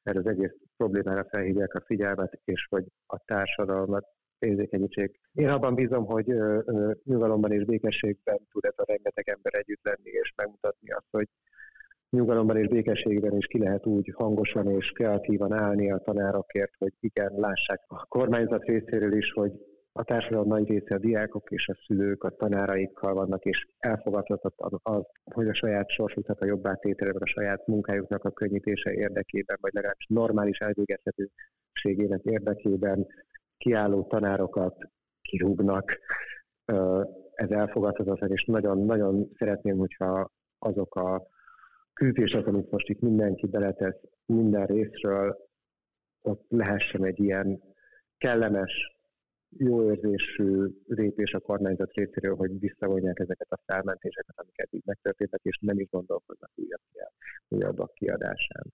erre 0.03 0.19
az 0.19 0.25
egész 0.25 0.55
problémára 0.77 1.25
felhívják 1.29 1.73
a 1.73 1.83
figyelmet, 1.85 2.39
és 2.43 2.67
hogy 2.69 2.85
a 3.05 3.17
társadalmat 3.25 4.05
érzékenyítsék. 4.39 5.19
Én 5.33 5.49
abban 5.49 5.75
bízom, 5.75 6.05
hogy 6.05 6.25
nyugalomban 7.03 7.51
és 7.51 7.65
békességben 7.65 8.39
tud 8.51 8.65
ez 8.65 8.73
a 8.75 8.85
rengeteg 8.87 9.29
ember 9.29 9.53
együtt 9.53 9.83
lenni, 9.83 10.09
és 10.09 10.33
megmutatni 10.35 10.91
azt, 10.91 11.07
hogy 11.11 11.27
nyugalomban 12.15 12.57
és 12.57 12.67
békességben 12.67 13.37
is 13.37 13.45
ki 13.45 13.57
lehet 13.57 13.85
úgy 13.85 14.13
hangosan 14.15 14.69
és 14.69 14.91
kreatívan 14.91 15.53
állni 15.53 15.91
a 15.91 15.97
tanárokért, 15.97 16.73
hogy 16.77 16.93
igen, 16.99 17.33
lássák 17.35 17.81
a 17.87 18.05
kormányzat 18.05 18.63
részéről 18.63 19.13
is, 19.13 19.31
hogy 19.31 19.51
a 19.97 20.03
társadalom 20.03 20.47
nagy 20.47 20.67
része 20.67 20.95
a 20.95 20.97
diákok 20.97 21.51
és 21.51 21.67
a 21.67 21.77
szülők 21.85 22.23
a 22.23 22.29
tanáraikkal 22.29 23.13
vannak, 23.13 23.45
és 23.45 23.67
elfogadhatatlan 23.77 24.79
az, 24.83 25.03
hogy 25.33 25.47
a 25.47 25.53
saját 25.53 25.89
sorsuknak 25.89 26.41
a 26.41 26.45
jobbá 26.45 26.73
tétele, 26.73 27.11
a 27.19 27.25
saját 27.25 27.67
munkájuknak 27.67 28.23
a 28.23 28.31
könnyítése 28.31 28.93
érdekében, 28.93 29.57
vagy 29.61 29.73
legalábbis 29.73 30.05
normális 30.07 30.57
elvégezhetőségének 30.57 32.21
érdekében 32.23 33.07
kiálló 33.57 34.03
tanárokat 34.03 34.75
kirúgnak. 35.21 35.99
Ez 37.33 37.49
elfogadhatatlan, 37.49 38.31
és 38.31 38.45
nagyon-nagyon 38.45 39.29
szeretném, 39.37 39.77
hogyha 39.77 40.31
azok 40.59 40.95
a 40.95 41.27
küldések, 41.95 42.47
amit 42.47 42.71
most 42.71 42.89
itt 42.89 42.99
mindenki 42.99 43.47
beletesz 43.47 43.99
minden 44.25 44.65
részről, 44.65 45.37
ott 46.21 46.45
lehessen 46.49 47.05
egy 47.05 47.19
ilyen 47.19 47.61
kellemes, 48.17 48.95
jó 49.57 49.91
érzésű 49.91 50.67
lépés 50.85 51.33
a 51.33 51.39
kormányzat 51.39 51.93
részéről, 51.93 52.35
hogy 52.35 52.59
visszavonják 52.59 53.19
ezeket 53.19 53.51
a 53.51 53.61
felmentéseket, 53.65 54.39
amiket 54.39 54.73
így 54.73 54.85
megtörténtek, 54.85 55.39
és 55.43 55.57
nem 55.61 55.79
is 55.79 55.87
gondolkoznak 55.89 56.51
újabb, 56.55 56.81
újabbak 57.47 57.93
kiadásán. 57.93 58.73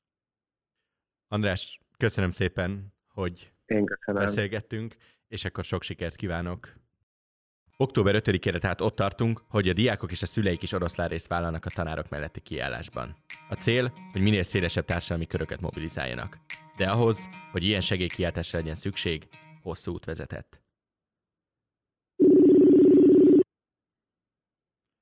András, 1.27 1.79
köszönöm 1.97 2.29
szépen, 2.29 2.93
hogy 3.07 3.51
Én 3.65 3.85
köszönöm. 3.85 4.23
beszélgettünk, 4.23 4.95
és 5.27 5.45
akkor 5.45 5.63
sok 5.63 5.81
sikert 5.81 6.15
kívánok 6.15 6.73
Október 7.81 8.15
5-ére 8.17 8.59
tehát 8.59 8.81
ott 8.81 8.95
tartunk, 8.95 9.43
hogy 9.47 9.69
a 9.69 9.73
diákok 9.73 10.11
és 10.11 10.21
a 10.21 10.25
szüleik 10.25 10.61
is 10.61 10.71
oroszlán 10.71 11.07
részt 11.07 11.27
vállalnak 11.27 11.65
a 11.65 11.69
tanárok 11.69 12.09
melletti 12.09 12.39
kiállásban. 12.39 13.15
A 13.49 13.53
cél, 13.53 13.93
hogy 14.11 14.21
minél 14.21 14.43
szélesebb 14.43 14.85
társadalmi 14.85 15.27
köröket 15.27 15.61
mobilizáljanak. 15.61 16.37
De 16.77 16.89
ahhoz, 16.89 17.29
hogy 17.51 17.63
ilyen 17.63 17.81
segélykiáltásra 17.81 18.59
legyen 18.59 18.75
szükség, 18.75 19.27
hosszú 19.61 19.91
út 19.91 20.05
vezetett. 20.05 20.61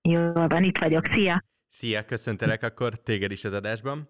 Jól 0.09 0.47
van, 0.47 0.63
itt 0.63 0.77
vagyok. 0.77 1.05
Szia! 1.05 1.43
Szia, 1.67 2.05
köszöntelek 2.05 2.63
akkor 2.63 2.93
téged 2.93 3.31
is 3.31 3.43
az 3.43 3.53
adásban. 3.53 4.09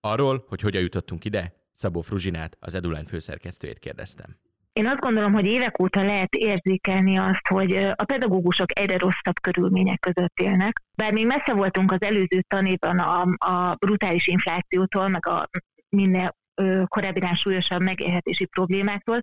Arról, 0.00 0.44
hogy 0.48 0.60
hogyan 0.60 0.82
jutottunk 0.82 1.24
ide, 1.24 1.54
Szabó 1.72 2.00
Fruzsinát, 2.00 2.56
az 2.60 2.74
Eduline 2.74 3.06
főszerkesztőjét 3.06 3.78
kérdeztem. 3.78 4.45
Én 4.76 4.86
azt 4.86 5.00
gondolom, 5.00 5.32
hogy 5.32 5.46
évek 5.46 5.82
óta 5.82 6.02
lehet 6.02 6.34
érzékelni 6.34 7.18
azt, 7.18 7.48
hogy 7.48 7.76
a 7.76 8.04
pedagógusok 8.04 8.78
egyre 8.78 8.98
rosszabb 8.98 9.40
körülmények 9.40 9.98
között 10.00 10.38
élnek. 10.40 10.82
Bár 10.94 11.12
még 11.12 11.26
messze 11.26 11.54
voltunk 11.54 11.92
az 11.92 12.02
előző 12.02 12.42
tanéban 12.48 12.98
a, 12.98 13.20
a 13.38 13.74
brutális 13.74 14.26
inflációtól, 14.26 15.08
meg 15.08 15.26
a 15.26 15.48
minél 15.88 16.36
korábbinál 16.84 17.34
súlyosabb 17.34 17.82
megélhetési 17.82 18.44
problémáktól. 18.46 19.22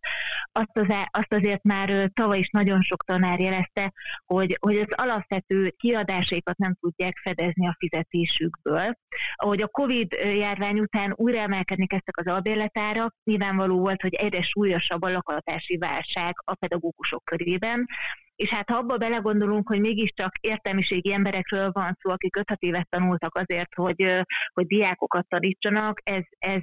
Azt, 0.51 0.77
az, 0.77 0.87
azt 1.11 1.33
azért 1.33 1.63
már 1.63 2.09
tavaly 2.13 2.39
is 2.39 2.49
nagyon 2.49 2.81
sok 2.81 3.03
tanár 3.03 3.39
jelezte, 3.39 3.93
hogy, 4.25 4.57
hogy 4.61 4.77
az 4.77 4.87
alapvető 4.89 5.73
kiadásaikat 5.77 6.57
nem 6.57 6.75
tudják 6.79 7.17
fedezni 7.17 7.67
a 7.67 7.75
fizetésükből. 7.79 8.93
Ahogy 9.35 9.61
a 9.61 9.67
Covid 9.67 10.11
járvány 10.13 10.79
után 10.79 11.13
újra 11.15 11.39
emelkedni 11.39 11.87
kezdtek 11.87 12.17
az 12.17 12.27
albérletárak, 12.27 13.15
nyilvánvaló 13.23 13.79
volt, 13.79 14.01
hogy 14.01 14.13
egyre 14.13 14.41
súlyosabb 14.41 15.01
a 15.01 15.11
lakatási 15.11 15.77
válság 15.77 16.33
a 16.45 16.55
pedagógusok 16.55 17.23
körében, 17.23 17.85
és 18.35 18.49
hát 18.49 18.69
ha 18.69 18.77
abba 18.77 18.97
belegondolunk, 18.97 19.67
hogy 19.67 19.79
mégiscsak 19.79 20.31
értelmiségi 20.41 21.13
emberekről 21.13 21.71
van 21.71 21.97
szó, 22.01 22.11
akik 22.11 22.35
5 22.35 22.45
évet 22.59 22.89
tanultak 22.89 23.35
azért, 23.35 23.73
hogy, 23.75 24.23
hogy 24.53 24.65
diákokat 24.65 25.27
tanítsanak, 25.27 26.01
ez, 26.03 26.23
ez 26.39 26.61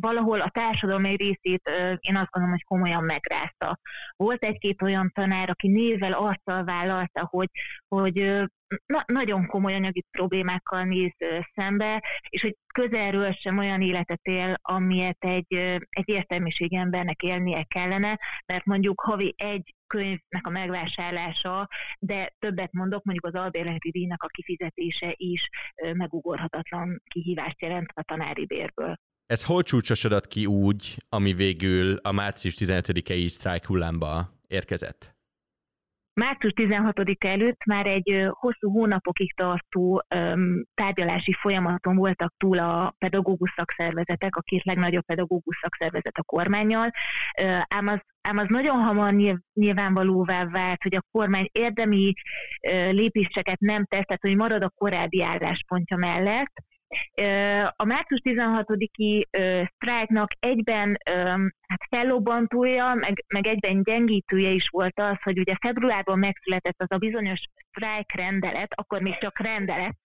valahol 0.00 0.40
a 0.40 0.50
társadalom 0.50 1.04
egy 1.04 1.20
részét 1.20 1.70
én 2.00 2.16
azt 2.16 2.30
gondolom, 2.30 2.50
hogy 2.50 2.64
komolyan 2.64 3.04
megrázta. 3.04 3.78
Volt 4.16 4.44
egy-két 4.44 4.82
olyan 4.82 5.10
tanár, 5.14 5.50
aki 5.50 5.68
névvel 5.68 6.12
arccal 6.12 6.64
vállalta, 6.64 7.26
hogy, 7.30 7.48
hogy 7.88 8.46
na, 8.86 9.04
nagyon 9.06 9.46
komoly 9.46 9.74
anyagi 9.74 10.04
problémákkal 10.10 10.84
néz 10.84 11.14
szembe, 11.54 12.02
és 12.28 12.42
hogy 12.42 12.56
közelről 12.74 13.32
sem 13.32 13.58
olyan 13.58 13.80
életet 13.80 14.20
él, 14.22 14.54
amilyet 14.62 15.24
egy, 15.24 15.54
egy 15.88 16.08
értelmiség 16.08 16.74
embernek 16.74 17.22
élnie 17.22 17.62
kellene, 17.62 18.18
mert 18.46 18.64
mondjuk 18.64 19.00
havi 19.00 19.34
egy 19.36 19.74
könyvnek 19.88 20.46
a 20.46 20.50
megvásárlása, 20.50 21.68
de 21.98 22.34
többet 22.38 22.72
mondok, 22.72 23.04
mondjuk 23.04 23.26
az 23.26 23.40
albérleti 23.40 23.90
díjnak 23.90 24.22
a 24.22 24.26
kifizetése 24.26 25.14
is 25.16 25.48
megugorhatatlan 25.92 27.02
kihívást 27.04 27.62
jelent 27.62 27.90
a 27.94 28.02
tanári 28.02 28.46
bérből. 28.46 28.94
Ez 29.26 29.44
hol 29.44 29.62
csúcsosodott 29.62 30.28
ki 30.28 30.46
úgy, 30.46 30.96
ami 31.08 31.32
végül 31.32 31.96
a 31.96 32.12
március 32.12 32.54
15-i 32.58 33.28
sztrájk 33.28 33.64
hullámba 33.64 34.32
érkezett? 34.46 35.17
Március 36.18 36.52
16 36.52 37.24
előtt 37.24 37.64
már 37.64 37.86
egy 37.86 38.26
hosszú 38.30 38.70
hónapokig 38.70 39.34
tartó 39.34 40.02
tárgyalási 40.74 41.32
folyamaton 41.32 41.96
voltak 41.96 42.34
túl 42.36 42.58
a 42.58 42.94
pedagógus 42.98 43.52
szakszervezetek, 43.56 44.36
a 44.36 44.40
két 44.40 44.64
legnagyobb 44.64 45.04
pedagógus 45.04 45.58
szakszervezet 45.62 46.16
a 46.16 46.22
kormányjal, 46.22 46.90
ám 47.68 47.86
az 47.86 48.00
ám 48.28 48.38
az 48.38 48.46
nagyon 48.48 48.82
hamar 48.82 49.14
nyilvánvalóvá 49.52 50.44
vált, 50.44 50.82
hogy 50.82 50.94
a 50.94 51.06
kormány 51.10 51.48
érdemi 51.52 52.12
lépéseket 52.90 53.60
nem 53.60 53.84
tesz, 53.84 54.04
tehát 54.04 54.22
hogy 54.22 54.36
marad 54.36 54.62
a 54.62 54.72
korábbi 54.74 55.22
álláspontja 55.22 55.96
mellett, 55.96 56.52
a 57.76 57.84
március 57.84 58.20
16-i 58.24 59.22
sztrájknak 59.74 60.30
egyben 60.38 60.98
hát 61.66 61.86
fellobbantója, 61.90 62.94
meg, 62.94 63.24
meg 63.28 63.46
egyben 63.46 63.82
gyengítője 63.82 64.50
is 64.50 64.68
volt 64.68 64.98
az, 65.00 65.22
hogy 65.22 65.38
ugye 65.38 65.54
februárban 65.60 66.18
megszületett 66.18 66.80
az 66.80 66.90
a 66.90 66.98
bizonyos 66.98 67.40
sztrájk 67.68 68.12
rendelet, 68.12 68.72
akkor 68.74 69.00
még 69.00 69.18
csak 69.18 69.38
rendelet, 69.38 69.96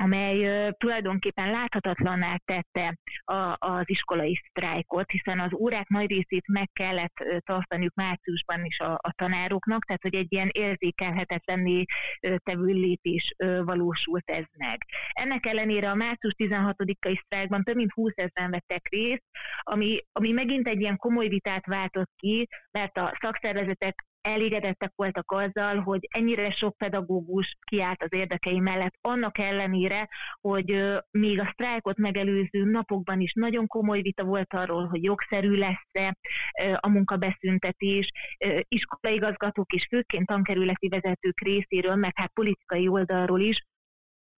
amely 0.00 0.70
tulajdonképpen 0.78 1.50
láthatatlanná 1.50 2.36
tette 2.44 2.98
a, 3.24 3.56
az 3.58 3.82
iskolai 3.84 4.34
sztrájkot, 4.48 5.10
hiszen 5.10 5.40
az 5.40 5.54
órák 5.54 5.88
nagy 5.88 6.10
részét 6.10 6.48
meg 6.48 6.70
kellett 6.72 7.14
tartaniuk 7.38 7.94
márciusban 7.94 8.64
is 8.64 8.78
a, 8.78 8.92
a 8.92 9.12
tanároknak, 9.16 9.84
tehát 9.84 10.02
hogy 10.02 10.14
egy 10.14 10.32
ilyen 10.32 10.48
érzékelhetetlenné 10.52 11.84
tevő 12.36 12.72
lépés 12.72 13.34
valósult 13.64 14.30
ez 14.30 14.44
meg. 14.56 14.84
Ennek 15.12 15.46
ellenére 15.46 15.90
a 15.90 15.94
március 15.94 16.34
16-ai 16.38 17.20
sztrájkban 17.24 17.62
több 17.62 17.76
mint 17.76 17.92
20 17.92 18.12
ezeren 18.16 18.50
vettek 18.50 18.88
részt, 18.90 19.22
ami, 19.62 19.98
ami 20.12 20.30
megint 20.30 20.68
egy 20.68 20.80
ilyen 20.80 20.96
komoly 20.96 21.28
vitát 21.28 21.66
váltott 21.66 22.10
ki, 22.16 22.48
mert 22.70 22.98
a 22.98 23.16
szakszervezetek 23.20 24.04
elégedettek 24.22 24.92
voltak 24.96 25.32
azzal, 25.32 25.80
hogy 25.80 26.08
ennyire 26.10 26.50
sok 26.50 26.76
pedagógus 26.76 27.56
kiállt 27.66 28.02
az 28.02 28.12
érdekei 28.12 28.58
mellett, 28.58 28.94
annak 29.00 29.38
ellenére, 29.38 30.08
hogy 30.40 30.98
még 31.10 31.40
a 31.40 31.50
sztrájkot 31.52 31.96
megelőző 31.96 32.64
napokban 32.64 33.20
is 33.20 33.32
nagyon 33.32 33.66
komoly 33.66 34.00
vita 34.00 34.24
volt 34.24 34.54
arról, 34.54 34.86
hogy 34.86 35.02
jogszerű 35.02 35.50
lesz-e 35.50 36.16
a 36.80 36.88
munkabeszüntetés, 36.88 38.10
iskolaigazgatók 38.68 39.72
és 39.72 39.86
főként 39.90 40.26
tankerületi 40.26 40.88
vezetők 40.88 41.40
részéről, 41.40 41.94
meg 41.94 42.12
hát 42.14 42.32
politikai 42.32 42.88
oldalról 42.88 43.40
is 43.40 43.68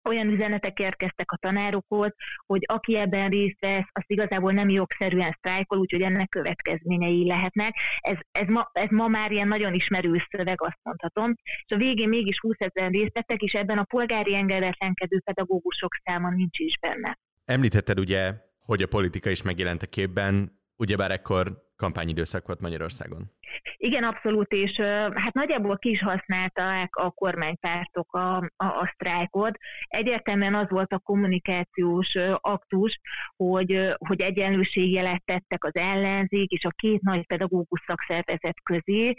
olyan 0.04 0.28
üzenetek 0.28 0.78
érkeztek 0.78 1.32
a 1.32 1.36
tanárokhoz, 1.36 2.14
hogy 2.46 2.64
aki 2.66 2.96
ebben 2.96 3.30
részt 3.30 3.60
vesz, 3.60 3.88
az 3.92 4.02
igazából 4.06 4.52
nem 4.52 4.68
jogszerűen 4.68 5.34
sztrájkol, 5.38 5.78
úgyhogy 5.78 6.02
ennek 6.02 6.28
következményei 6.28 7.26
lehetnek. 7.26 7.74
Ez, 8.00 8.16
ez, 8.32 8.46
ma, 8.46 8.70
ez 8.72 8.88
ma 8.90 9.08
már 9.08 9.30
ilyen 9.30 9.48
nagyon 9.48 9.72
ismerő 9.74 10.22
szöveg, 10.30 10.62
azt 10.62 10.78
mondhatom. 10.82 11.34
És 11.42 11.74
a 11.74 11.76
végén 11.76 12.08
mégis 12.08 12.40
20 12.40 12.56
ezer 12.58 12.90
részt 12.90 13.12
vettek, 13.12 13.40
és 13.40 13.52
ebben 13.52 13.78
a 13.78 13.84
polgári 13.84 14.34
engedetlenkedő 14.34 15.20
pedagógusok 15.20 15.94
száma 16.04 16.30
nincs 16.30 16.58
is 16.58 16.78
benne. 16.78 17.18
Említetted 17.44 17.98
ugye, 17.98 18.34
hogy 18.58 18.82
a 18.82 18.86
politika 18.86 19.30
is 19.30 19.42
megjelent 19.42 19.82
a 19.82 19.86
képben, 19.86 20.60
ugyebár 20.76 21.10
ekkor 21.10 21.70
kampányidőszak 21.82 22.46
volt 22.46 22.60
Magyarországon. 22.60 23.30
Igen, 23.76 24.04
abszolút, 24.04 24.52
és 24.52 24.80
hát 25.14 25.32
nagyjából 25.32 25.78
ki 25.78 25.90
is 25.90 26.02
használták 26.02 26.96
a 26.96 27.10
kormánypártok 27.10 28.14
a, 28.14 28.36
a, 28.36 28.64
a 28.64 28.90
sztrájkot. 28.94 29.58
Egyértelműen 29.88 30.54
az 30.54 30.68
volt 30.68 30.92
a 30.92 30.98
kommunikációs 30.98 32.14
aktus, 32.40 33.00
hogy, 33.36 33.94
hogy 33.98 34.20
egyenlőségjelet 34.20 35.24
tettek 35.24 35.64
az 35.64 35.74
ellenzék 35.74 36.50
és 36.50 36.64
a 36.64 36.70
két 36.76 37.00
nagy 37.00 37.26
pedagógus 37.26 37.82
szakszervezet 37.86 38.56
közé, 38.62 39.14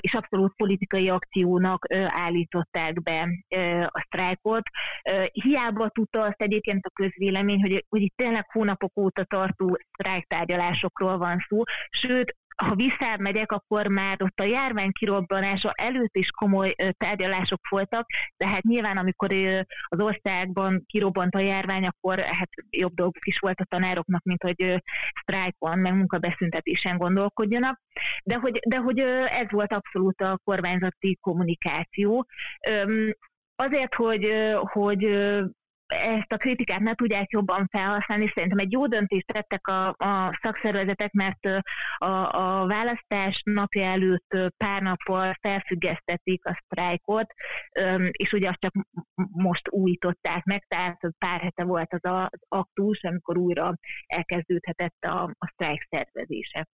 és 0.00 0.14
abszolút 0.14 0.56
politikai 0.56 1.08
akciónak 1.08 1.86
állították 2.06 3.02
be 3.02 3.28
a 3.86 4.04
sztrájkot. 4.06 4.62
Hiába 5.32 5.88
tudta 5.88 6.22
azt 6.22 6.42
egyébként 6.42 6.86
a 6.86 6.90
közvélemény, 6.90 7.60
hogy, 7.60 7.84
hogy 7.88 8.00
itt 8.00 8.16
tényleg 8.16 8.50
hónapok 8.50 8.98
óta 8.98 9.24
tartó 9.24 9.78
sztrájktárgyalásokról 9.92 11.18
van 11.18 11.44
szó, 11.48 11.62
sőt, 11.90 12.38
ha 12.60 12.74
visszamegyek, 12.74 13.52
akkor 13.52 13.86
már 13.86 14.22
ott 14.22 14.40
a 14.40 14.44
járvány 14.44 14.92
kirobbanása 14.92 15.72
előtt 15.74 16.16
is 16.16 16.30
komoly 16.30 16.74
tárgyalások 16.96 17.60
voltak, 17.68 18.06
de 18.36 18.48
hát 18.48 18.62
nyilván, 18.62 18.96
amikor 18.96 19.32
az 19.88 20.00
országban 20.00 20.84
kirobbant 20.86 21.34
a 21.34 21.38
járvány, 21.38 21.86
akkor 21.86 22.18
hát 22.18 22.48
jobb 22.70 22.94
dolguk 22.94 23.26
is 23.26 23.38
volt 23.38 23.60
a 23.60 23.64
tanároknak, 23.64 24.22
mint 24.22 24.42
hogy 24.42 24.82
sztrájkon, 25.20 25.78
meg 25.78 25.94
munkabeszüntetésen 25.94 26.96
gondolkodjanak. 26.96 27.80
De 28.24 28.34
hogy, 28.34 28.60
de 28.68 28.76
hogy 28.76 28.98
ez 29.28 29.50
volt 29.50 29.72
abszolút 29.72 30.20
a 30.20 30.38
kormányzati 30.44 31.18
kommunikáció. 31.20 32.26
Azért, 33.56 33.94
hogy, 33.94 34.32
hogy 34.54 35.04
ezt 35.90 36.32
a 36.32 36.36
kritikát 36.36 36.80
ne 36.80 36.94
tudják 36.94 37.30
jobban 37.30 37.68
felhasználni. 37.70 38.28
Szerintem 38.34 38.58
egy 38.58 38.72
jó 38.72 38.86
döntést 38.86 39.26
tettek 39.26 39.66
a, 39.66 39.88
a 39.88 40.38
szakszervezetek, 40.42 41.12
mert 41.12 41.44
a, 41.98 42.06
a 42.36 42.66
választás 42.66 43.42
napja 43.44 43.84
előtt 43.84 44.36
pár 44.56 44.82
nappal 44.82 45.36
felfüggesztették 45.40 46.46
a 46.46 46.62
sztrájkot, 46.64 47.26
és 48.10 48.32
ugye 48.32 48.48
azt 48.48 48.60
csak 48.60 48.72
most 49.32 49.68
újították 49.70 50.44
meg, 50.44 50.64
tehát 50.68 51.00
pár 51.18 51.40
hete 51.40 51.64
volt 51.64 51.92
az 51.92 52.00
az 52.02 52.40
aktus, 52.48 53.02
amikor 53.02 53.38
újra 53.38 53.74
elkezdődhetett 54.06 54.96
a, 55.00 55.22
a 55.22 55.52
sztrájk 55.52 55.86
szervezése. 55.90 56.68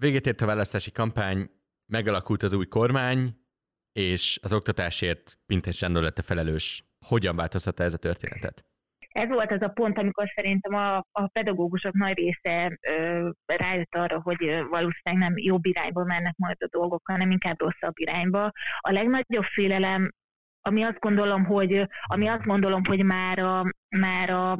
Véget 0.00 0.26
ért 0.26 0.40
a 0.40 0.46
választási 0.46 0.92
kampány, 0.92 1.50
megalakult 1.86 2.42
az 2.42 2.52
új 2.52 2.66
kormány, 2.66 3.46
és 3.92 4.38
az 4.42 4.52
oktatásért 4.52 5.38
Pintés 5.46 5.76
Sándor 5.76 6.02
lett 6.02 6.18
a 6.18 6.22
felelős 6.22 6.87
hogyan 7.08 7.36
változtatta 7.36 7.82
ez 7.82 7.94
a 7.94 7.98
történetet? 7.98 8.64
Ez 9.08 9.28
volt 9.28 9.52
az 9.52 9.62
a 9.62 9.68
pont, 9.68 9.98
amikor 9.98 10.32
szerintem 10.34 10.74
a, 10.74 10.96
a 10.96 11.26
pedagógusok 11.32 11.92
nagy 11.92 12.18
része 12.18 12.78
ö, 12.80 13.28
rájött 13.46 13.94
arra, 13.94 14.20
hogy 14.20 14.38
valószínűleg 14.70 15.28
nem 15.28 15.32
jobb 15.36 15.66
irányba 15.66 16.04
mennek 16.04 16.34
majd 16.36 16.56
a 16.58 16.68
dolgok, 16.70 17.02
hanem 17.04 17.30
inkább 17.30 17.60
rosszabb 17.60 17.92
irányba. 17.94 18.52
A 18.78 18.92
legnagyobb 18.92 19.44
félelem, 19.44 20.12
ami 20.60 20.82
azt 20.82 20.98
gondolom, 20.98 21.44
hogy, 21.44 21.86
ami 22.02 22.26
azt 22.26 22.44
gondolom, 22.44 22.84
hogy 22.84 23.04
már 23.04 23.38
a, 23.38 23.64
már 23.88 24.30
a 24.30 24.56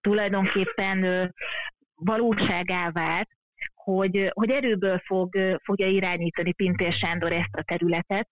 tulajdonképpen 0.00 1.02
ö, 1.02 1.24
valóságá 1.94 2.90
vált, 2.90 3.28
hogy, 3.74 4.30
hogy 4.34 4.50
erőből 4.50 4.98
fog, 4.98 5.36
fogja 5.62 5.86
irányítani 5.86 6.52
Pintér 6.52 6.92
Sándor 6.92 7.32
ezt 7.32 7.54
a 7.56 7.62
területet, 7.62 8.28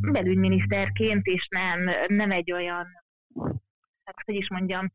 belügyminiszterként, 0.00 1.26
és 1.26 1.48
nem, 1.50 1.90
nem 2.06 2.30
egy 2.30 2.52
olyan, 2.52 2.86
hát 4.04 4.16
hogy 4.24 4.34
is 4.34 4.50
mondjam, 4.50 4.90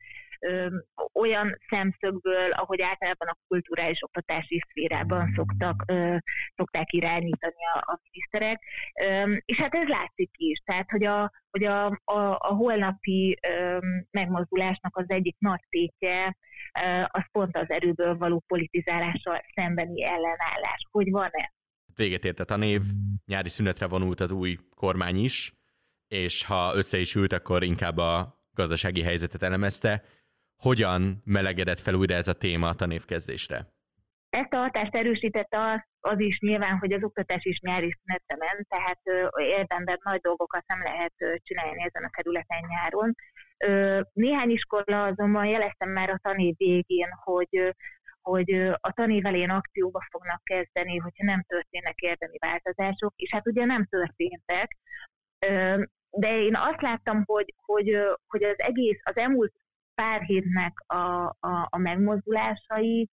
olyan 1.13 1.57
szemszögből, 1.69 2.51
ahogy 2.51 2.81
általában 2.81 3.27
a 3.27 3.37
kulturális 3.47 4.03
oktatási 4.03 4.63
szférában 4.69 5.33
szoktak, 5.35 5.83
szokták 6.55 6.93
irányítani 6.93 7.65
a, 7.73 7.77
a 7.77 7.99
miniszterek. 8.03 8.63
És 9.45 9.57
hát 9.57 9.73
ez 9.73 9.87
látszik 9.87 10.31
is, 10.37 10.59
tehát 10.65 10.89
hogy 10.89 11.05
a, 11.05 11.31
hogy 11.49 11.63
a, 11.63 11.85
a, 12.03 12.37
a 12.39 12.53
holnapi 12.55 13.39
megmozdulásnak 14.11 14.97
az 14.97 15.05
egyik 15.07 15.35
nagy 15.39 15.61
tétje, 15.69 16.37
az 17.07 17.23
pont 17.31 17.57
az 17.57 17.69
erőből 17.69 18.17
való 18.17 18.43
politizálással 18.47 19.41
szembeni 19.55 20.03
ellenállás. 20.03 20.87
Hogy 20.91 21.11
van-e? 21.11 21.53
Véget 21.95 22.25
ért 22.25 22.39
a 22.39 22.45
tanév, 22.45 22.81
nyári 23.25 23.49
szünetre 23.49 23.87
vonult 23.87 24.19
az 24.19 24.31
új 24.31 24.57
kormány 24.75 25.17
is, 25.17 25.53
és 26.07 26.45
ha 26.45 26.75
össze 26.75 26.97
is 26.97 27.15
ült, 27.15 27.33
akkor 27.33 27.63
inkább 27.63 27.97
a 27.97 28.41
gazdasági 28.53 29.01
helyzetet 29.01 29.43
elemezte. 29.43 30.03
Hogyan 30.55 31.21
melegedett 31.25 31.79
fel 31.79 31.93
újra 31.93 32.15
ez 32.15 32.27
a 32.27 32.33
téma 32.33 32.67
a 32.67 32.73
tanévkezdésre? 32.73 33.67
Ezt 34.29 34.53
a 34.53 34.57
hatást 34.57 34.95
erősítette 34.95 35.71
az, 35.71 35.79
az 35.99 36.19
is 36.19 36.39
nyilván, 36.39 36.77
hogy 36.77 36.93
az 36.93 37.03
oktatás 37.03 37.43
is 37.43 37.59
nyári 37.59 37.97
szünetre 38.01 38.35
ment, 38.37 38.67
tehát 38.67 38.99
érdemben 39.57 39.99
nagy 40.03 40.19
dolgokat 40.19 40.63
nem 40.67 40.83
lehet 40.83 41.13
csinálni 41.43 41.83
ezen 41.83 42.03
a 42.03 42.09
területen 42.15 42.63
nyáron. 42.67 43.15
Néhány 44.13 44.49
iskola 44.49 45.03
azonban 45.03 45.45
jeleztem 45.45 45.89
már 45.89 46.09
a 46.09 46.19
tanév 46.21 46.55
végén, 46.57 47.09
hogy 47.23 47.75
hogy 48.23 48.51
a 48.73 48.91
tanév 48.93 49.25
elén 49.25 49.49
akcióba 49.49 50.07
fognak 50.09 50.43
kezdeni, 50.43 50.97
hogyha 50.97 51.25
nem 51.25 51.43
történnek 51.47 51.99
érdemi 51.99 52.37
változások, 52.37 53.13
és 53.15 53.31
hát 53.31 53.47
ugye 53.47 53.65
nem 53.65 53.85
történtek. 53.85 54.77
De 56.09 56.37
én 56.41 56.55
azt 56.55 56.81
láttam, 56.81 57.23
hogy, 57.25 57.53
hogy, 57.65 57.97
hogy 58.27 58.43
az 58.43 58.55
egész, 58.57 58.99
az 59.03 59.17
elmúlt 59.17 59.53
pár 59.95 60.21
hétnek 60.21 60.73
a, 60.87 61.25
a, 61.39 61.67
a 61.69 61.77
megmozdulásai 61.77 63.09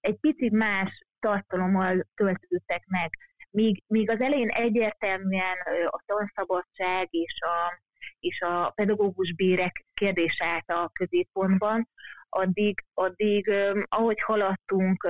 egy 0.00 0.18
picit 0.20 0.52
más 0.52 1.06
tartalommal 1.20 2.06
töltődtek 2.14 2.84
meg. 2.86 3.10
Míg, 3.50 3.82
míg 3.86 4.10
az 4.10 4.20
elején 4.20 4.48
egyértelműen 4.48 5.56
a 5.86 6.02
tanszabadság 6.06 7.08
és 7.10 7.40
a, 7.40 7.80
és 8.18 8.40
a 8.40 8.70
pedagógus 8.74 9.34
bérek 9.34 9.84
kérdése 9.94 10.44
állt 10.46 10.70
a 10.70 10.90
középpontban, 10.92 11.88
addig, 12.36 12.84
addig 12.94 13.50
ahogy 13.84 14.20
haladtunk 14.20 15.08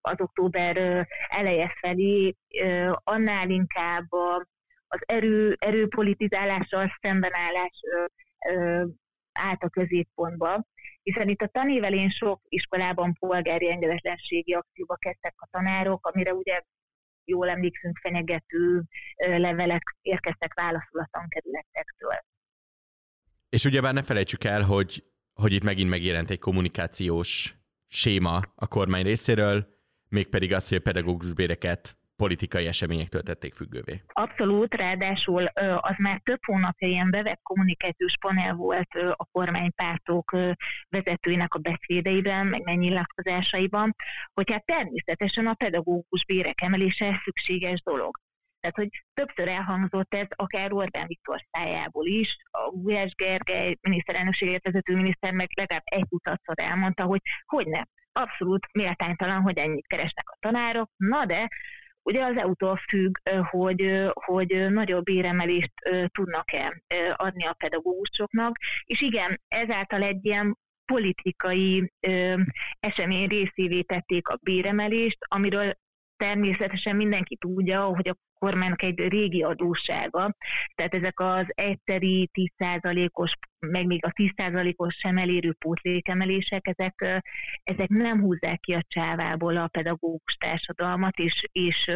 az 0.00 0.20
október 0.20 1.06
eleje 1.28 1.74
felé, 1.80 2.34
annál 3.04 3.50
inkább 3.50 4.12
az 4.88 5.00
erő, 5.06 5.56
erőpolitizálással 5.58 6.98
szembenállás 7.00 7.80
állt 9.32 9.62
a 9.62 9.68
középpontba, 9.68 10.66
Hiszen 11.08 11.28
itt 11.28 11.40
a 11.40 11.48
tanévelén 11.52 12.10
sok 12.10 12.40
iskolában 12.48 13.12
polgári 13.18 13.70
engedetlenségi 13.70 14.52
akcióba 14.52 14.96
kezdtek 14.96 15.34
a 15.36 15.48
tanárok, 15.50 16.06
amire 16.06 16.34
ugye 16.34 16.62
jól 17.24 17.48
emlékszünk, 17.48 17.98
fenyegető 17.98 18.82
levelek 19.16 19.96
érkeztek 20.00 20.54
válaszolatlan 20.54 21.28
kerületektől. 21.28 22.20
És 23.48 23.64
ugyebár 23.64 23.94
ne 23.94 24.02
felejtsük 24.02 24.44
el, 24.44 24.62
hogy, 24.62 25.04
hogy 25.42 25.52
itt 25.52 25.64
megint 25.64 25.90
megjelent 25.90 26.30
egy 26.30 26.38
kommunikációs 26.38 27.54
séma 27.88 28.40
a 28.54 28.66
kormány 28.66 29.02
részéről, 29.02 29.66
mégpedig 30.08 30.54
az, 30.54 30.68
hogy 30.68 30.78
a 30.78 30.80
pedagógus 30.80 31.32
béreket 31.32 31.98
politikai 32.16 32.66
eseményektől 32.66 33.22
tették 33.22 33.54
függővé. 33.54 34.02
Abszolút, 34.06 34.74
ráadásul 34.74 35.44
az 35.80 35.94
már 35.98 36.20
több 36.24 36.38
hónapja 36.46 36.88
ilyen 36.88 37.10
bevett 37.10 37.40
kommunikációs 37.42 38.14
panel 38.20 38.54
volt 38.54 38.88
a 39.16 39.26
kormánypártok 39.32 40.36
vezetőinek 40.88 41.54
a 41.54 41.58
beszédeiben, 41.58 42.46
meg 42.46 42.78
nyilatkozásaiban, 42.78 43.94
hogy 44.34 44.50
hát 44.50 44.64
természetesen 44.64 45.46
a 45.46 45.54
pedagógus 45.54 46.24
bérek 46.24 46.60
emelése 46.60 47.20
szükséges 47.24 47.82
dolog. 47.82 48.18
Tehát, 48.60 48.76
hogy 48.76 48.88
többször 49.14 49.48
elhangzott 49.48 50.14
ez 50.14 50.26
akár 50.36 50.72
Orbán 50.72 51.06
Viktor 51.06 51.44
szájából 51.50 52.06
is, 52.06 52.36
a 52.50 52.70
Gulyás 52.70 53.14
Gergely 53.14 53.76
miniszterelnökséget 53.80 54.64
vezető 54.64 54.94
miniszter 54.94 55.32
meg 55.32 55.48
legalább 55.56 55.84
egy 55.84 56.06
tudatszor 56.08 56.54
elmondta, 56.60 57.04
hogy 57.04 57.20
hogy 57.46 57.66
ne, 57.66 57.82
abszolút 58.12 58.66
méltánytalan, 58.72 59.40
hogy 59.40 59.58
ennyit 59.58 59.86
keresnek 59.86 60.30
a 60.30 60.36
tanárok, 60.40 60.90
na 60.96 61.24
de 61.24 61.48
Ugye 62.02 62.24
az 62.24 62.36
EU-tól 62.36 62.76
függ, 62.76 63.16
hogy, 63.50 64.10
hogy 64.12 64.70
nagyobb 64.70 65.04
béremelést 65.04 65.72
tudnak-e 66.06 66.82
adni 67.16 67.44
a 67.44 67.52
pedagógusoknak, 67.52 68.56
és 68.84 69.00
igen, 69.00 69.40
ezáltal 69.48 70.02
egy 70.02 70.24
ilyen 70.24 70.58
politikai 70.84 71.92
ö, 72.06 72.40
esemény 72.80 73.28
részévé 73.28 73.82
tették 73.82 74.28
a 74.28 74.38
béremelést, 74.42 75.18
amiről 75.20 75.74
természetesen 76.18 76.96
mindenki 76.96 77.36
tudja, 77.36 77.84
hogy 77.84 78.08
a 78.08 78.16
kormánynak 78.38 78.82
egy 78.82 78.98
régi 78.98 79.42
adóssága, 79.42 80.34
tehát 80.74 80.94
ezek 80.94 81.20
az 81.20 81.46
egyszeri 81.46 82.30
10%-os, 82.32 83.32
meg 83.58 83.86
még 83.86 84.04
a 84.04 84.10
10%-os 84.10 84.94
sem 84.94 85.18
elérő 85.18 85.52
pótlékemelések, 85.52 86.66
ezek, 86.66 87.22
ezek 87.62 87.88
nem 87.88 88.20
húzzák 88.20 88.60
ki 88.60 88.72
a 88.72 88.84
csávából 88.88 89.56
a 89.56 89.66
pedagógus 89.66 90.34
társadalmat, 90.38 91.18
és, 91.18 91.44
és 91.52 91.90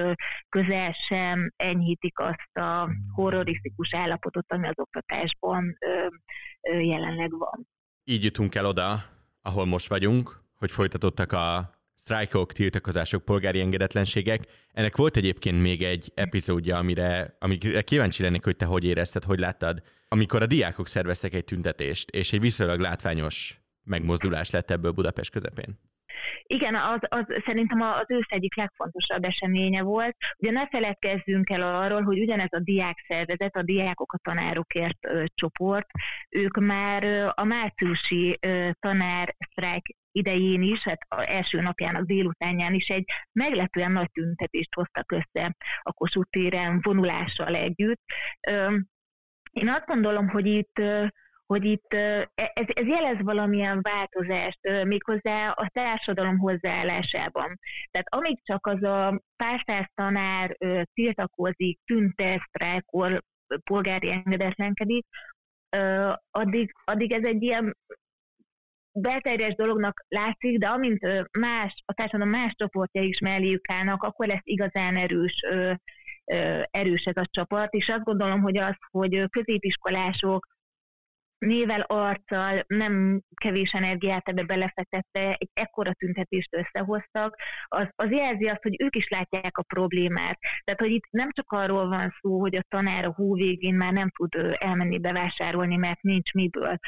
közel 0.49 0.93
sem 1.09 1.53
enyhítik 1.57 2.19
azt 2.19 2.57
a 2.57 2.91
horrorisztikus 3.13 3.95
állapotot, 3.95 4.53
ami 4.53 4.67
az 4.67 4.79
oktatásban 4.79 5.79
jelenleg 6.81 7.31
van. 7.39 7.69
Így 8.05 8.25
jutunk 8.25 8.55
el 8.55 8.67
oda, 8.67 9.05
ahol 9.43 9.65
most 9.65 9.89
vagyunk, 9.89 10.41
hogy 10.55 10.71
folytatottak 10.71 11.33
a 11.33 11.71
sztrájkok, 12.03 12.53
tiltakozások, 12.53 13.25
polgári 13.25 13.61
engedetlenségek. 13.61 14.41
Ennek 14.73 14.97
volt 14.97 15.17
egyébként 15.17 15.63
még 15.63 15.83
egy 15.83 16.13
epizódja, 16.15 16.77
amire, 16.77 17.37
amire 17.39 17.83
kíváncsi 17.83 18.23
lennék, 18.23 18.45
hogy 18.45 18.57
te 18.57 18.65
hogy 18.65 18.85
érezted, 18.85 19.25
hogy 19.25 19.39
láttad, 19.39 19.83
amikor 20.09 20.43
a 20.43 20.47
diákok 20.47 20.87
szerveztek 20.87 21.35
egy 21.35 21.45
tüntetést, 21.45 22.11
és 22.11 22.33
egy 22.33 22.41
viszonylag 22.41 22.81
látványos 22.81 23.61
megmozdulás 23.85 24.51
lett 24.51 24.71
ebből 24.71 24.91
Budapest 24.91 25.31
közepén. 25.31 25.79
Igen, 26.43 26.75
az, 26.75 26.99
az 27.09 27.25
szerintem 27.45 27.81
az 27.81 28.05
ősz 28.09 28.29
egyik 28.29 28.57
legfontosabb 28.57 29.25
eseménye 29.25 29.83
volt. 29.83 30.17
Ugye 30.39 30.51
ne 30.51 30.69
feledkezzünk 30.69 31.51
el 31.51 31.63
arról, 31.63 32.03
hogy 32.03 32.19
ugyanez 32.19 32.53
a 32.53 32.61
diák 32.61 33.05
szervezet, 33.09 33.57
a 33.57 33.63
diákok 33.63 34.13
a 34.13 34.19
tanárokért 34.23 35.07
ö, 35.07 35.25
csoport, 35.35 35.87
ők 36.29 36.57
már 36.59 37.05
ö, 37.05 37.29
a 37.35 37.45
márciusi 37.45 38.39
tanár 38.81 39.37
sztrájk 39.51 39.97
idején 40.13 40.63
is, 40.63 40.83
hát 40.83 40.99
az 41.09 41.27
első 41.27 41.61
napjának 41.61 42.05
délutánján 42.05 42.75
is 42.75 42.87
egy 42.87 43.05
meglepően 43.33 43.93
nagy 43.93 44.11
tüntetést 44.13 44.75
hoztak 44.75 45.13
össze 45.13 45.57
a 45.83 45.93
Kossuth 45.93 46.31
téren 46.31 46.81
vonulással 46.83 47.55
együtt. 47.55 48.01
Én 49.51 49.69
azt 49.69 49.87
gondolom, 49.87 50.29
hogy 50.29 50.47
itt 50.47 50.81
hogy 51.47 51.65
itt 51.65 51.95
e, 51.95 52.31
ez, 52.35 52.67
ez 52.67 52.87
jelez 52.87 53.17
valamilyen 53.21 53.81
változást 53.83 54.59
méghozzá 54.85 55.51
a 55.51 55.69
társadalom 55.73 56.39
hozzáállásában. 56.39 57.59
Tehát 57.91 58.07
amíg 58.09 58.45
csak 58.45 58.67
az 58.67 58.83
a 58.83 59.21
pár 59.37 59.63
száz 59.67 59.87
tanár 59.95 60.57
tiltakozik, 60.93 61.81
tüntet, 61.85 62.41
sztrájkol, 62.49 63.21
polgári 63.65 64.11
engedetlenkedik, 64.11 65.07
addig, 66.31 66.73
addig 66.85 67.13
ez 67.13 67.25
egy 67.25 67.43
ilyen 67.43 67.77
belterjes 68.93 69.55
dolognak 69.55 70.05
látszik, 70.09 70.59
de 70.59 70.67
amint 70.67 71.01
más, 71.39 71.83
a 71.85 71.93
társadalom 71.93 72.33
más 72.33 72.53
csoportja 72.57 73.03
is 73.03 73.21
melléjük 73.21 73.71
állnak, 73.71 74.03
akkor 74.03 74.27
lesz 74.27 74.43
igazán 74.43 74.97
erős, 74.97 75.43
erős 76.71 77.05
ez 77.05 77.17
a 77.17 77.29
csapat, 77.31 77.73
és 77.73 77.89
azt 77.89 78.05
gondolom, 78.05 78.41
hogy 78.41 78.59
az, 78.59 78.77
hogy 78.91 79.29
középiskolások 79.31 80.47
nével, 81.39 81.81
arccal, 81.81 82.65
nem 82.67 83.23
kevés 83.35 83.73
energiát 83.73 84.29
ebbe 84.29 84.43
belefetette, 84.43 85.37
egy 85.39 85.51
ekkora 85.53 85.93
tüntetést 85.93 86.55
összehoztak, 86.55 87.37
az, 87.65 87.89
az 87.95 88.11
jelzi 88.11 88.47
azt, 88.47 88.63
hogy 88.63 88.83
ők 88.83 88.97
is 88.97 89.09
látják 89.09 89.59
a 89.59 89.63
problémát. 89.63 90.39
Tehát, 90.65 90.81
hogy 90.81 90.91
itt 90.91 91.07
nem 91.11 91.31
csak 91.33 91.53
arról 91.53 91.89
van 91.89 92.15
szó, 92.21 92.41
hogy 92.41 92.57
a 92.57 92.65
tanár 92.69 93.07
a 93.07 93.13
hó 93.13 93.35
végén 93.35 93.75
már 93.75 93.93
nem 93.93 94.11
tud 94.11 94.57
elmenni 94.59 94.99
bevásárolni, 94.99 95.77
mert 95.77 96.03
nincs 96.03 96.33
miből, 96.33 96.79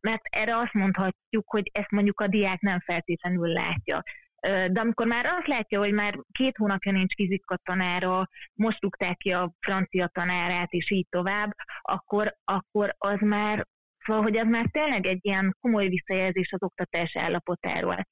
mert 0.00 0.22
erre 0.30 0.56
azt 0.56 0.72
mondhatjuk, 0.72 1.50
hogy 1.50 1.70
ezt 1.72 1.90
mondjuk 1.90 2.20
a 2.20 2.26
diák 2.26 2.60
nem 2.60 2.80
feltétlenül 2.80 3.48
látja. 3.48 4.02
De 4.40 4.80
amikor 4.80 5.06
már 5.06 5.26
azt 5.26 5.46
látja, 5.46 5.78
hogy 5.78 5.92
már 5.92 6.18
két 6.32 6.56
hónapja 6.56 6.92
nincs 6.92 7.14
fizika 7.14 7.56
tanára, 7.56 8.28
most 8.54 8.82
rúgták 8.82 9.16
ki 9.16 9.32
a 9.32 9.52
francia 9.60 10.06
tanárát, 10.06 10.72
és 10.72 10.90
így 10.90 11.06
tovább, 11.08 11.50
akkor, 11.82 12.36
akkor 12.44 12.94
az 12.98 13.20
már 13.20 13.66
Szóval, 14.06 14.22
hogy 14.22 14.36
az 14.36 14.46
már 14.48 14.66
tényleg 14.70 15.06
egy 15.06 15.18
ilyen 15.22 15.56
komoly 15.60 15.88
visszajelzés 15.88 16.52
az 16.52 16.62
oktatás 16.62 17.16
állapotáról. 17.16 18.06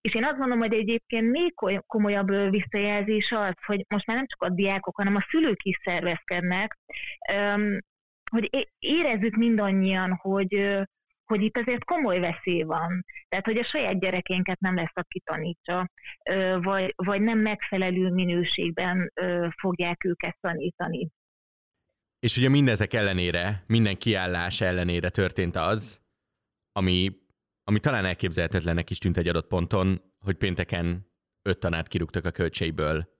És 0.00 0.14
én 0.14 0.24
azt 0.24 0.36
gondolom, 0.36 0.58
hogy 0.58 0.74
egyébként 0.74 1.30
még 1.30 1.54
komolyabb 1.86 2.50
visszajelzés 2.50 3.32
az, 3.32 3.54
hogy 3.66 3.84
most 3.88 4.06
már 4.06 4.16
nem 4.16 4.26
csak 4.26 4.42
a 4.42 4.54
diákok, 4.54 4.96
hanem 4.96 5.16
a 5.16 5.26
szülők 5.30 5.62
is 5.62 5.80
szervezkednek, 5.84 6.78
hogy 8.30 8.68
érezzük 8.78 9.36
mindannyian, 9.36 10.12
hogy, 10.12 10.80
hogy 11.26 11.42
itt 11.42 11.56
azért 11.56 11.84
komoly 11.84 12.18
veszély 12.18 12.62
van. 12.62 13.04
Tehát, 13.28 13.44
hogy 13.44 13.58
a 13.58 13.64
saját 13.64 14.00
gyerekénket 14.00 14.60
nem 14.60 14.74
lesz, 14.74 14.92
aki 14.94 15.20
tanítsa, 15.20 15.90
vagy, 16.60 16.92
vagy 16.96 17.20
nem 17.20 17.38
megfelelő 17.38 18.10
minőségben 18.10 19.12
fogják 19.60 20.04
őket 20.04 20.36
tanítani. 20.40 21.08
És 22.18 22.36
ugye 22.36 22.48
mindezek 22.48 22.92
ellenére, 22.92 23.64
minden 23.66 23.96
kiállás 23.96 24.60
ellenére 24.60 25.08
történt 25.08 25.56
az, 25.56 26.00
ami, 26.72 27.10
ami 27.62 27.80
talán 27.80 28.04
elképzelhetetlennek 28.04 28.90
is 28.90 28.98
tűnt 28.98 29.16
egy 29.16 29.28
adott 29.28 29.46
ponton, 29.46 30.00
hogy 30.18 30.36
pénteken 30.36 31.10
öt 31.42 31.58
tanárt 31.58 31.88
kirúgtak 31.88 32.24
a 32.24 32.30
költségből, 32.30 33.14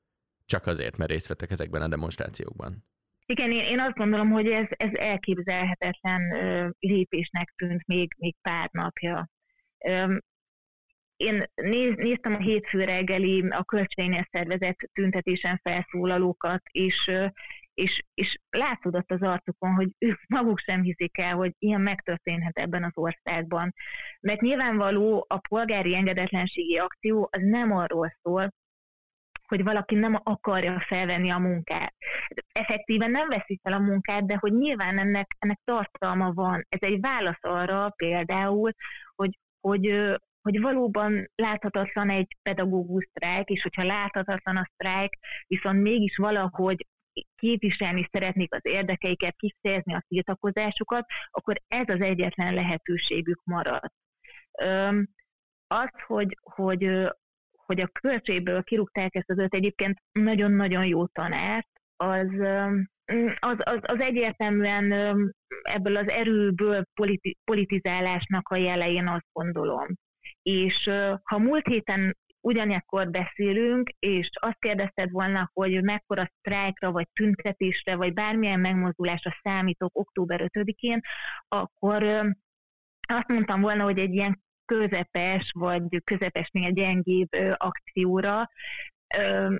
csak 0.45 0.67
azért, 0.67 0.97
mert 0.97 1.11
részt 1.11 1.27
vettek 1.27 1.51
ezekben 1.51 1.83
a 1.83 1.89
demonstrációkban. 1.89 2.85
Igen, 3.27 3.51
én, 3.51 3.65
én 3.65 3.81
azt 3.81 3.97
gondolom, 3.97 4.31
hogy 4.31 4.47
ez, 4.47 4.67
ez 4.69 4.95
elképzelhetetlen 4.95 6.33
ö, 6.33 6.69
lépésnek 6.79 7.53
tűnt 7.57 7.87
még, 7.87 8.15
még 8.19 8.35
pár 8.43 8.69
napja. 8.73 9.29
Ö, 9.79 10.17
én 11.17 11.45
néz, 11.55 11.95
néztem 11.97 12.35
a 12.35 12.39
hétfő 12.39 12.85
reggeli 12.85 13.49
a 13.49 13.65
költségnél 13.65 14.29
szervezett 14.31 14.77
tüntetésen 14.93 15.61
felszólalókat, 15.63 16.63
és, 16.71 17.11
és, 17.75 18.03
és 18.15 18.39
látszódott 18.51 19.11
az 19.11 19.23
arcukon, 19.23 19.75
hogy 19.75 19.89
ők 19.99 20.21
maguk 20.29 20.59
sem 20.59 20.83
hiszik 20.83 21.19
el, 21.19 21.35
hogy 21.35 21.53
ilyen 21.59 21.81
megtörténhet 21.81 22.59
ebben 22.59 22.85
az 22.85 22.93
országban. 22.95 23.75
Mert 24.21 24.41
nyilvánvaló 24.41 25.27
a 25.29 25.39
polgári 25.39 25.95
engedetlenségi 25.95 26.79
akció 26.79 27.29
az 27.33 27.43
nem 27.43 27.73
arról 27.73 28.17
szól, 28.23 28.53
hogy 29.49 29.63
valaki 29.63 29.95
nem 29.95 30.21
akarja 30.23 30.81
felvenni 30.81 31.31
a 31.31 31.39
munkát. 31.39 31.95
Effektíven 32.53 33.11
nem 33.11 33.29
veszik 33.29 33.61
fel 33.63 33.73
a 33.73 33.79
munkát, 33.79 34.27
de 34.27 34.37
hogy 34.41 34.53
nyilván 34.53 34.99
ennek, 34.99 35.37
ennek 35.39 35.61
tartalma 35.65 36.33
van. 36.33 36.67
Ez 36.69 36.81
egy 36.81 37.01
válasz 37.01 37.43
arra 37.43 37.93
például, 37.97 38.73
hogy, 39.15 39.39
hogy, 39.61 40.17
hogy 40.43 40.61
valóban 40.61 41.31
láthatatlan 41.35 42.11
egy 42.11 42.37
pedagógus 42.43 43.09
sztrájk, 43.11 43.49
és 43.49 43.63
hogyha 43.63 43.85
láthatatlan 43.85 44.57
a 44.57 44.71
sztrájk, 44.73 45.13
viszont 45.47 45.83
mégis 45.83 46.17
valahogy 46.17 46.87
képviselni 47.37 48.09
szeretnék 48.13 48.55
az 48.55 48.61
érdekeiket, 48.63 49.37
kifejezni 49.37 49.95
a 49.95 50.05
tiltakozásukat, 50.09 51.05
akkor 51.31 51.57
ez 51.69 51.89
az 51.89 52.01
egyetlen 52.01 52.55
lehetőségük 52.55 53.41
marad. 53.45 53.91
Az, 55.67 55.91
hogy, 56.07 56.39
hogy, 56.41 57.09
hogy 57.67 57.81
a 57.81 57.89
költségből 58.01 58.63
kirúgták 58.63 59.15
ezt 59.15 59.31
az 59.31 59.39
öt 59.39 59.55
egyébként 59.55 60.03
nagyon-nagyon 60.13 60.87
jó 60.87 61.07
tanárt, 61.07 61.69
az, 61.97 62.29
az, 63.39 63.57
az, 63.59 63.79
az 63.83 64.01
egyértelműen 64.01 64.93
ebből 65.63 65.97
az 65.97 66.09
erőből 66.09 66.85
politi, 66.95 67.37
politizálásnak 67.45 68.49
a 68.49 68.57
jelején 68.57 69.09
azt 69.09 69.27
gondolom. 69.33 69.87
És 70.43 70.91
ha 71.23 71.39
múlt 71.39 71.67
héten 71.67 72.17
ugyanekkor 72.41 73.11
beszélünk, 73.11 73.91
és 73.99 74.29
azt 74.41 74.59
kérdezted 74.59 75.11
volna, 75.11 75.51
hogy 75.53 75.83
mekkora 75.83 76.31
sztrájkra, 76.39 76.93
vagy 76.93 77.09
tüntetésre, 77.13 77.97
vagy 77.97 78.13
bármilyen 78.13 78.61
megmozdulásra 78.61 79.39
számítok 79.43 79.99
október 79.99 80.51
5-én, 80.53 81.01
akkor 81.49 82.03
azt 83.09 83.29
mondtam 83.29 83.61
volna, 83.61 83.85
hogy 83.85 83.99
egy 83.99 84.15
ilyen 84.15 84.45
közepes, 84.67 85.51
vagy 85.53 86.03
közepesnél 86.05 86.71
gyengébb 86.71 87.29
akcióra, 87.57 88.51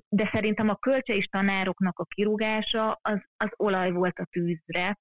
de 0.09 0.29
szerintem 0.33 0.69
a 0.69 0.77
kölcsei 0.77 1.27
tanároknak 1.31 1.99
a 1.99 2.05
kirúgása 2.05 2.99
az, 3.03 3.19
az 3.37 3.49
olaj 3.57 3.91
volt 3.91 4.19
a 4.19 4.29
tűzre, 4.31 4.99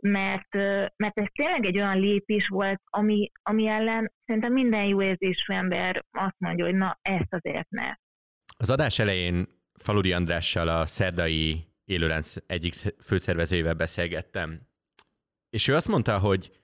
mert, 0.00 0.54
mert 0.96 1.18
ez 1.18 1.26
tényleg 1.32 1.64
egy 1.64 1.76
olyan 1.76 2.00
lépés 2.00 2.48
volt, 2.48 2.80
ami, 2.84 3.30
ami 3.42 3.66
ellen 3.66 4.12
szerintem 4.26 4.52
minden 4.52 4.84
jó 4.84 5.02
érzésű 5.02 5.52
ember 5.52 6.04
azt 6.10 6.36
mondja, 6.38 6.64
hogy 6.64 6.74
na, 6.74 6.98
ezt 7.02 7.34
azért 7.34 7.70
ne. 7.70 7.92
Az 8.56 8.70
adás 8.70 8.98
elején 8.98 9.46
Faludi 9.74 10.12
Andrással 10.12 10.68
a 10.68 10.86
szerdai 10.86 11.66
élőlánc 11.84 12.34
egyik 12.46 12.74
főszervezőjével 13.04 13.74
beszélgettem, 13.74 14.60
és 15.50 15.68
ő 15.68 15.74
azt 15.74 15.88
mondta, 15.88 16.18
hogy, 16.18 16.57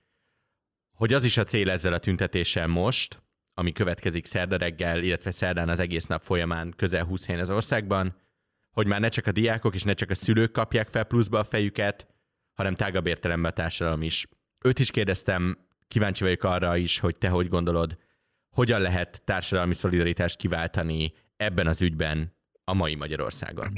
hogy 0.95 1.13
az 1.13 1.23
is 1.23 1.37
a 1.37 1.43
cél 1.43 1.69
ezzel 1.69 1.93
a 1.93 1.99
tüntetéssel 1.99 2.67
most, 2.67 3.23
ami 3.53 3.71
következik 3.71 4.25
szerda 4.25 4.57
reggel, 4.57 5.03
illetve 5.03 5.31
szerdán 5.31 5.69
az 5.69 5.79
egész 5.79 6.05
nap 6.05 6.21
folyamán 6.21 6.73
közel 6.77 7.03
20 7.03 7.25
helyen 7.25 7.41
az 7.41 7.49
országban, 7.49 8.15
hogy 8.71 8.87
már 8.87 8.99
ne 8.99 9.07
csak 9.07 9.27
a 9.27 9.31
diákok 9.31 9.75
és 9.75 9.83
ne 9.83 9.93
csak 9.93 10.09
a 10.09 10.15
szülők 10.15 10.51
kapják 10.51 10.89
fel 10.89 11.03
pluszba 11.03 11.39
a 11.39 11.43
fejüket, 11.43 12.07
hanem 12.53 12.75
tágabb 12.75 13.07
értelemben 13.07 13.51
a 13.51 13.53
társadalom 13.53 14.01
is. 14.01 14.27
Őt 14.65 14.79
is 14.79 14.91
kérdeztem, 14.91 15.57
kíváncsi 15.87 16.23
vagyok 16.23 16.43
arra 16.43 16.77
is, 16.77 16.99
hogy 16.99 17.17
te 17.17 17.29
hogy 17.29 17.47
gondolod, 17.47 17.97
hogyan 18.49 18.81
lehet 18.81 19.21
társadalmi 19.23 19.73
szolidaritást 19.73 20.37
kiváltani 20.37 21.13
ebben 21.37 21.67
az 21.67 21.81
ügyben 21.81 22.35
a 22.63 22.73
mai 22.73 22.95
Magyarországon 22.95 23.73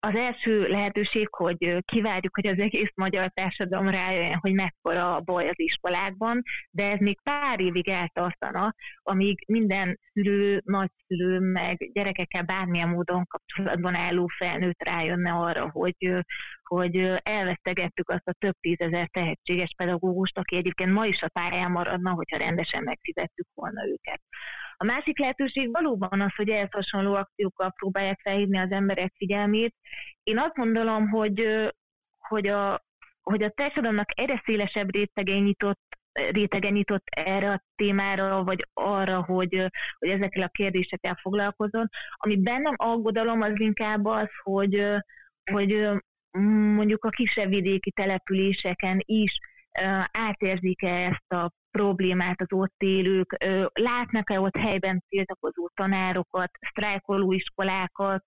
az 0.00 0.14
első 0.14 0.68
lehetőség, 0.68 1.28
hogy 1.30 1.76
kivárjuk, 1.84 2.34
hogy 2.34 2.46
az 2.46 2.58
egész 2.58 2.92
magyar 2.94 3.30
társadalom 3.30 3.88
rájön, 3.88 4.38
hogy 4.40 4.52
mekkora 4.52 5.14
a 5.14 5.20
baj 5.20 5.48
az 5.48 5.60
iskolákban, 5.60 6.42
de 6.70 6.90
ez 6.90 6.98
még 6.98 7.20
pár 7.22 7.60
évig 7.60 7.88
eltartana, 7.88 8.74
amíg 9.02 9.44
minden 9.46 9.98
szülő, 10.12 10.60
nagyszülő, 10.64 11.38
meg 11.38 11.90
gyerekekkel 11.92 12.42
bármilyen 12.42 12.88
módon 12.88 13.26
kapcsolatban 13.26 13.94
álló 13.94 14.26
felnőtt 14.38 14.82
rájönne 14.82 15.32
arra, 15.32 15.70
hogy, 15.70 16.24
hogy 16.62 16.96
elvesztegettük 17.22 18.10
azt 18.10 18.28
a 18.28 18.36
több 18.38 18.54
tízezer 18.60 19.08
tehetséges 19.08 19.74
pedagógust, 19.76 20.38
aki 20.38 20.56
egyébként 20.56 20.92
ma 20.92 21.06
is 21.06 21.22
a 21.22 21.28
pályán 21.28 21.70
maradna, 21.70 22.10
hogyha 22.10 22.36
rendesen 22.36 22.82
megfizettük 22.82 23.46
volna 23.54 23.86
őket. 23.86 24.20
A 24.80 24.84
másik 24.84 25.18
lehetőség 25.18 25.72
valóban 25.72 26.20
az, 26.20 26.34
hogy 26.36 26.48
ehhez 26.48 26.72
hasonló 26.72 27.14
akciókkal 27.14 27.70
próbálják 27.70 28.20
felhívni 28.22 28.58
az 28.58 28.70
emberek 28.70 29.12
figyelmét. 29.16 29.74
Én 30.22 30.38
azt 30.38 30.54
gondolom, 30.54 31.08
hogy, 31.08 31.68
hogy, 32.18 32.48
a, 32.48 32.84
hogy 33.22 33.42
a 33.42 33.50
társadalomnak 33.50 34.20
egyre 34.20 34.42
szélesebb 34.44 34.94
rétege 34.94 35.38
nyitott 35.38 35.80
rétege 36.12 36.68
nyitott 36.68 37.04
erre 37.08 37.50
a 37.50 37.62
témára, 37.76 38.44
vagy 38.44 38.66
arra, 38.74 39.24
hogy, 39.24 39.70
hogy 39.98 40.08
ezekkel 40.08 40.42
a 40.42 40.48
kérdésekkel 40.48 41.18
foglalkozon. 41.22 41.88
Ami 42.16 42.36
bennem 42.36 42.74
aggodalom, 42.76 43.42
az 43.42 43.60
inkább 43.60 44.04
az, 44.04 44.28
hogy, 44.42 44.82
hogy 45.50 45.88
mondjuk 46.74 47.04
a 47.04 47.08
kisebb 47.08 47.48
vidéki 47.48 47.90
településeken 47.90 49.02
is 49.04 49.38
átérzik-e 50.10 51.06
ezt 51.06 51.32
a 51.32 51.52
problémát 51.70 52.40
az 52.40 52.52
ott 52.52 52.74
élők, 52.82 53.36
látnak-e 53.72 54.40
ott 54.40 54.56
helyben 54.56 55.04
tiltakozó 55.08 55.68
tanárokat, 55.74 56.50
sztrájkoló 56.70 57.32
iskolákat, 57.32 58.24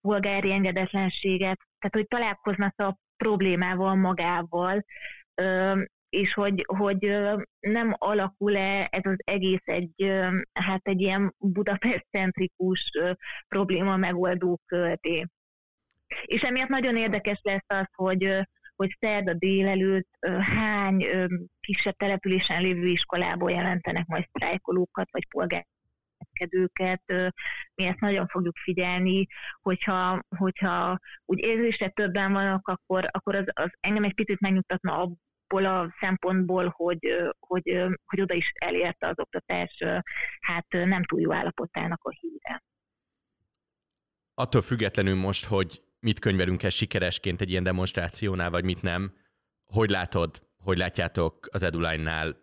polgári 0.00 0.52
engedetlenséget, 0.52 1.58
tehát 1.78 1.90
hogy 1.90 2.06
találkoznak 2.08 2.80
a 2.80 2.96
problémával 3.16 3.94
magával, 3.94 4.84
és 6.08 6.34
hogy, 6.34 6.64
hogy 6.66 7.16
nem 7.60 7.94
alakul-e 7.98 8.88
ez 8.90 9.02
az 9.04 9.16
egész 9.24 9.62
egy, 9.64 10.12
hát 10.52 10.80
egy 10.82 11.00
ilyen 11.00 11.34
Budapest-centrikus 11.38 12.90
probléma 13.48 13.96
megoldó 13.96 14.60
költé. 14.66 15.26
És 16.24 16.42
emiatt 16.42 16.68
nagyon 16.68 16.96
érdekes 16.96 17.40
lesz 17.42 17.64
az, 17.66 17.86
hogy, 17.94 18.46
hogy 18.76 18.96
szerda 19.00 19.34
délelőtt 19.34 20.08
hány 20.40 21.06
kisebb 21.60 21.96
településen 21.96 22.62
lévő 22.62 22.86
iskolából 22.86 23.50
jelentenek 23.50 24.06
majd 24.06 24.26
sztrájkolókat, 24.28 25.08
vagy 25.10 25.26
polgárkedőket. 25.28 27.02
Mi 27.74 27.84
ezt 27.84 28.00
nagyon 28.00 28.26
fogjuk 28.26 28.56
figyelni, 28.56 29.26
hogyha, 29.60 30.20
hogyha 30.36 30.98
úgy 31.24 31.38
érzésre 31.38 31.88
többen 31.88 32.32
vannak, 32.32 32.68
akkor, 32.68 33.08
akkor 33.10 33.34
az, 33.34 33.46
az 33.52 33.70
engem 33.80 34.04
egy 34.04 34.14
picit 34.14 34.40
megnyugtatna 34.40 34.98
abból 34.98 35.64
a 35.64 35.94
szempontból, 36.00 36.72
hogy, 36.76 37.32
hogy, 37.38 37.84
hogy 38.04 38.20
oda 38.20 38.34
is 38.34 38.52
elérte 38.54 39.06
az 39.06 39.18
oktatás 39.18 39.82
hát 40.40 40.66
nem 40.68 41.04
túl 41.04 41.20
jó 41.20 41.32
állapotának 41.32 42.04
a 42.04 42.10
híre. 42.10 42.62
Attól 44.34 44.62
függetlenül 44.62 45.14
most, 45.14 45.44
hogy 45.46 45.83
mit 46.04 46.18
könyvelünk 46.18 46.62
el 46.62 46.70
sikeresként 46.70 47.40
egy 47.40 47.50
ilyen 47.50 47.62
demonstrációnál, 47.62 48.50
vagy 48.50 48.64
mit 48.64 48.82
nem. 48.82 49.12
Hogy 49.64 49.90
látod, 49.90 50.42
hogy 50.58 50.78
látjátok 50.78 51.48
az 51.50 51.62
Eduline-nál, 51.62 52.36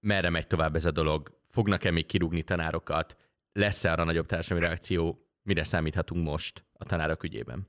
merre 0.00 0.30
megy 0.30 0.46
tovább 0.46 0.74
ez 0.74 0.84
a 0.84 0.90
dolog? 0.90 1.40
Fognak-e 1.48 1.90
még 1.90 2.06
kirúgni 2.06 2.42
tanárokat? 2.42 3.16
Lesz-e 3.52 3.92
arra 3.92 4.04
nagyobb 4.04 4.26
társadalmi 4.26 4.64
reakció? 4.64 5.18
Mire 5.42 5.64
számíthatunk 5.64 6.24
most 6.24 6.64
a 6.72 6.84
tanárok 6.84 7.22
ügyében? 7.22 7.68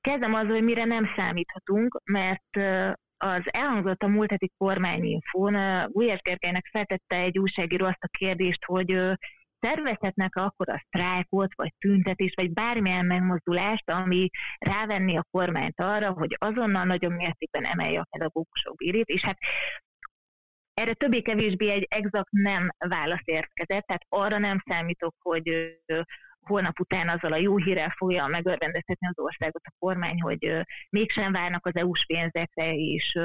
Kezdem 0.00 0.34
azzal, 0.34 0.52
hogy 0.52 0.62
mire 0.62 0.84
nem 0.84 1.12
számíthatunk, 1.16 2.00
mert 2.04 2.56
az 3.16 3.42
elhangzott 3.44 4.02
a 4.02 4.06
múlt 4.06 4.30
heti 4.30 4.52
kormányinfón, 4.58 5.52
Gulyás 5.92 6.20
Gergelynek 6.20 6.68
feltette 6.70 7.16
egy 7.16 7.38
újságíró 7.38 7.86
azt 7.86 8.02
a 8.02 8.16
kérdést, 8.18 8.64
hogy 8.64 8.98
szervezhetnek 9.60 10.36
akkor 10.36 10.68
a 10.68 10.82
sztrájkot, 10.86 11.54
vagy 11.54 11.72
tüntetés, 11.78 12.32
vagy 12.34 12.52
bármilyen 12.52 13.06
megmozdulást, 13.06 13.90
ami 13.90 14.28
rávenni 14.58 15.16
a 15.16 15.26
kormányt 15.30 15.80
arra, 15.80 16.10
hogy 16.10 16.36
azonnal 16.38 16.84
nagyon 16.84 17.12
mértékben 17.12 17.64
emelje 17.64 18.00
a 18.00 18.06
pedagógusok 18.10 18.76
bírét, 18.76 19.08
és 19.08 19.22
hát 19.22 19.38
erre 20.74 20.92
többé-kevésbé 20.92 21.70
egy 21.70 21.86
exakt 21.90 22.30
nem 22.30 22.70
válasz 22.78 23.24
érkezett, 23.24 23.86
tehát 23.86 24.06
arra 24.08 24.38
nem 24.38 24.62
számítok, 24.66 25.14
hogy 25.22 25.76
holnap 26.48 26.80
után 26.80 27.08
azzal 27.08 27.32
a 27.32 27.36
jó 27.36 27.56
hírrel 27.56 27.94
fogja 27.96 28.26
megörvendeztetni 28.26 29.06
az 29.06 29.18
országot 29.18 29.62
a 29.64 29.74
kormány, 29.78 30.20
hogy 30.20 30.66
mégsem 30.90 31.32
várnak 31.32 31.66
az 31.66 31.76
EU-s 31.76 32.06
pénzekre, 32.06 32.74
és 32.74 33.18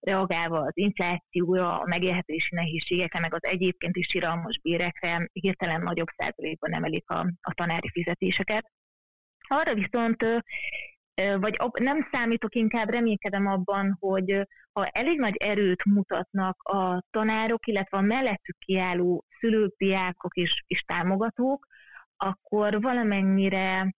reagálva 0.00 0.58
az 0.58 0.72
inflációra, 0.74 1.80
a 1.80 1.86
megélhetési 1.86 2.54
nehézségekre, 2.54 3.20
meg 3.20 3.34
az 3.34 3.44
egyébként 3.44 3.96
is 3.96 4.14
iralmas 4.14 4.60
bérekre 4.62 5.28
hirtelen 5.32 5.80
nagyobb 5.82 6.08
százalékban 6.16 6.74
emelik 6.74 7.10
a, 7.10 7.18
a 7.40 7.54
tanári 7.54 7.88
fizetéseket. 7.88 8.70
Arra 9.48 9.74
viszont 9.74 10.24
vagy 11.14 11.56
nem 11.72 12.08
számítok, 12.12 12.54
inkább 12.54 12.88
reménykedem 12.88 13.46
abban, 13.46 13.96
hogy 14.00 14.46
ha 14.72 14.86
elég 14.86 15.18
nagy 15.18 15.36
erőt 15.36 15.84
mutatnak 15.84 16.62
a 16.62 17.02
tanárok, 17.10 17.66
illetve 17.66 17.98
a 17.98 18.00
mellettük 18.00 18.58
kiálló 18.58 19.24
szülők, 19.38 19.74
diákok 19.76 20.36
és, 20.36 20.62
és 20.66 20.80
támogatók, 20.80 21.66
akkor 22.22 22.80
valamennyire 22.80 23.94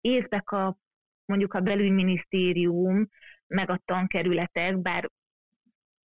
észbe 0.00 0.40
kap 0.40 0.78
mondjuk 1.24 1.54
a 1.54 1.60
belügyminisztérium, 1.60 3.08
meg 3.46 3.70
a 3.70 3.80
tankerületek, 3.84 4.78
bár 4.78 5.10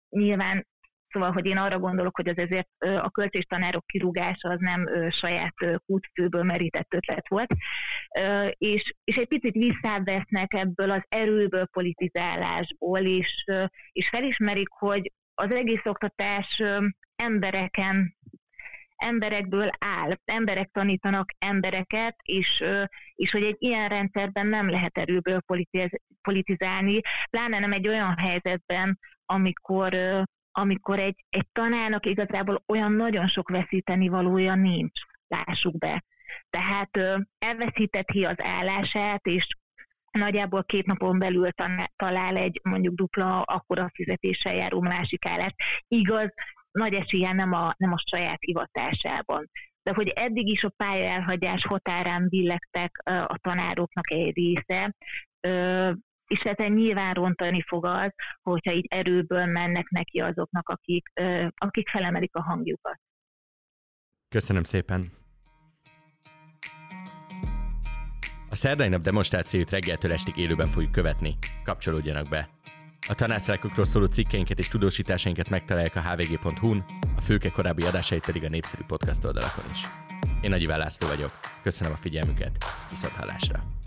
nyilván 0.10 0.70
Szóval, 1.12 1.32
hogy 1.32 1.46
én 1.46 1.58
arra 1.58 1.80
gondolok, 1.80 2.16
hogy 2.16 2.30
az 2.30 2.38
ezért 2.38 2.70
a 2.80 3.10
költéstanárok 3.10 3.86
kirúgása 3.86 4.50
az 4.50 4.60
nem 4.60 5.10
saját 5.10 5.56
kútfőből 5.86 6.44
merített 6.44 6.94
ötlet 6.94 7.28
volt, 7.28 7.54
és, 8.52 8.96
és 9.04 9.16
egy 9.16 9.28
picit 9.28 9.54
visszavesznek 9.54 10.54
ebből 10.54 10.92
az 10.92 11.04
erőből, 11.10 11.66
politizálásból, 11.66 13.00
és, 13.00 13.46
és 13.92 14.10
felismerik, 14.10 14.70
hogy 14.70 15.12
az 15.34 15.54
egész 15.54 15.86
oktatás 15.86 16.62
embereken 17.16 18.16
emberekből 19.02 19.70
áll, 19.80 20.18
emberek 20.26 20.70
tanítanak 20.72 21.32
embereket, 21.40 22.16
és, 22.22 22.64
és 23.16 23.32
hogy 23.32 23.44
egy 23.44 23.56
ilyen 23.60 23.90
rendszerben 23.90 24.48
nem 24.48 24.70
lehet 24.70 24.98
erőből 24.98 25.42
politizálni, 26.22 27.02
pláne 27.30 27.60
nem 27.60 27.72
egy 27.72 27.88
olyan 27.88 28.18
helyzetben, 28.18 29.00
amikor, 29.26 29.96
amikor 30.52 31.00
egy, 31.00 31.26
egy 31.30 31.48
tanárnak 31.52 32.06
igazából 32.06 32.64
olyan 32.68 32.92
nagyon 32.92 33.28
sok 33.28 33.50
veszíteni 33.50 34.08
valója 34.08 34.56
nincs, 34.56 35.00
lássuk 35.28 35.78
be. 35.78 36.04
Tehát 36.50 37.00
elveszíteti 37.40 38.26
az 38.26 38.44
állását, 38.44 39.26
és 39.26 39.48
nagyjából 40.12 40.64
két 40.64 40.86
napon 40.86 41.20
belül 41.20 41.50
talál 41.96 42.36
egy 42.36 42.60
mondjuk 42.64 42.96
dupla 42.96 43.42
akkora 43.42 43.90
fizetéssel 43.94 44.54
járó 44.54 44.82
másik 44.82 45.26
állást. 45.26 45.56
Igaz, 45.88 46.34
nagy 46.72 46.94
esélye 46.94 47.34
nem 47.34 47.54
a, 47.54 47.74
nem 47.78 47.92
a 47.92 48.04
saját 48.06 48.40
hivatásában. 48.40 49.50
De 49.84 49.94
hogy 49.94 50.08
eddig 50.08 50.48
is 50.48 50.64
a 50.64 50.70
pálya 50.70 51.10
elhagyás 51.10 51.66
határán 51.66 52.28
billegtek 52.30 53.02
a 53.04 53.38
tanároknak 53.42 54.12
egy 54.12 54.36
része, 54.36 54.96
és 56.28 56.40
hát 56.40 56.58
nyilván 56.58 57.14
rontani 57.14 57.62
fog 57.62 57.86
az, 57.86 58.12
hogyha 58.42 58.72
így 58.72 58.86
erőből 58.90 59.46
mennek 59.46 59.90
neki 59.90 60.20
azoknak, 60.20 60.70
akik, 60.70 61.12
akik 61.56 61.90
felemelik 61.90 62.36
a 62.36 62.42
hangjukat. 62.42 63.00
Köszönöm 64.30 64.64
szépen! 64.64 65.12
A 68.50 68.56
szerdai 68.56 68.88
nap 68.88 69.02
demonstrációt 69.02 69.70
reggeltől 69.70 70.12
estig 70.12 70.38
élőben 70.38 70.68
fogjuk 70.68 70.92
követni. 70.92 71.36
Kapcsolódjanak 71.64 72.30
be! 72.30 72.50
A 73.08 73.16
tanársztrákokról 73.16 73.86
szóló 73.86 74.06
cikkeinket 74.06 74.60
és 74.60 74.68
tudósításainkat 74.68 75.50
megtalálják 75.50 75.96
a 75.96 76.02
hvg.hu-n, 76.02 76.86
a 77.16 77.22
főke 77.22 77.50
korábbi 77.50 77.84
adásait 77.84 78.26
pedig 78.26 78.44
a 78.44 78.50
népszerű 78.50 78.82
podcast 78.88 79.24
oldalakon 79.24 79.64
is. 79.72 79.88
Én 80.42 80.50
Nagy 80.50 80.64
László 80.64 81.08
vagyok. 81.08 81.40
Köszönöm 81.64 81.94
a 81.94 81.96
figyelmüket, 81.96 82.66
viszont 82.90 83.16
hallásra! 83.16 83.81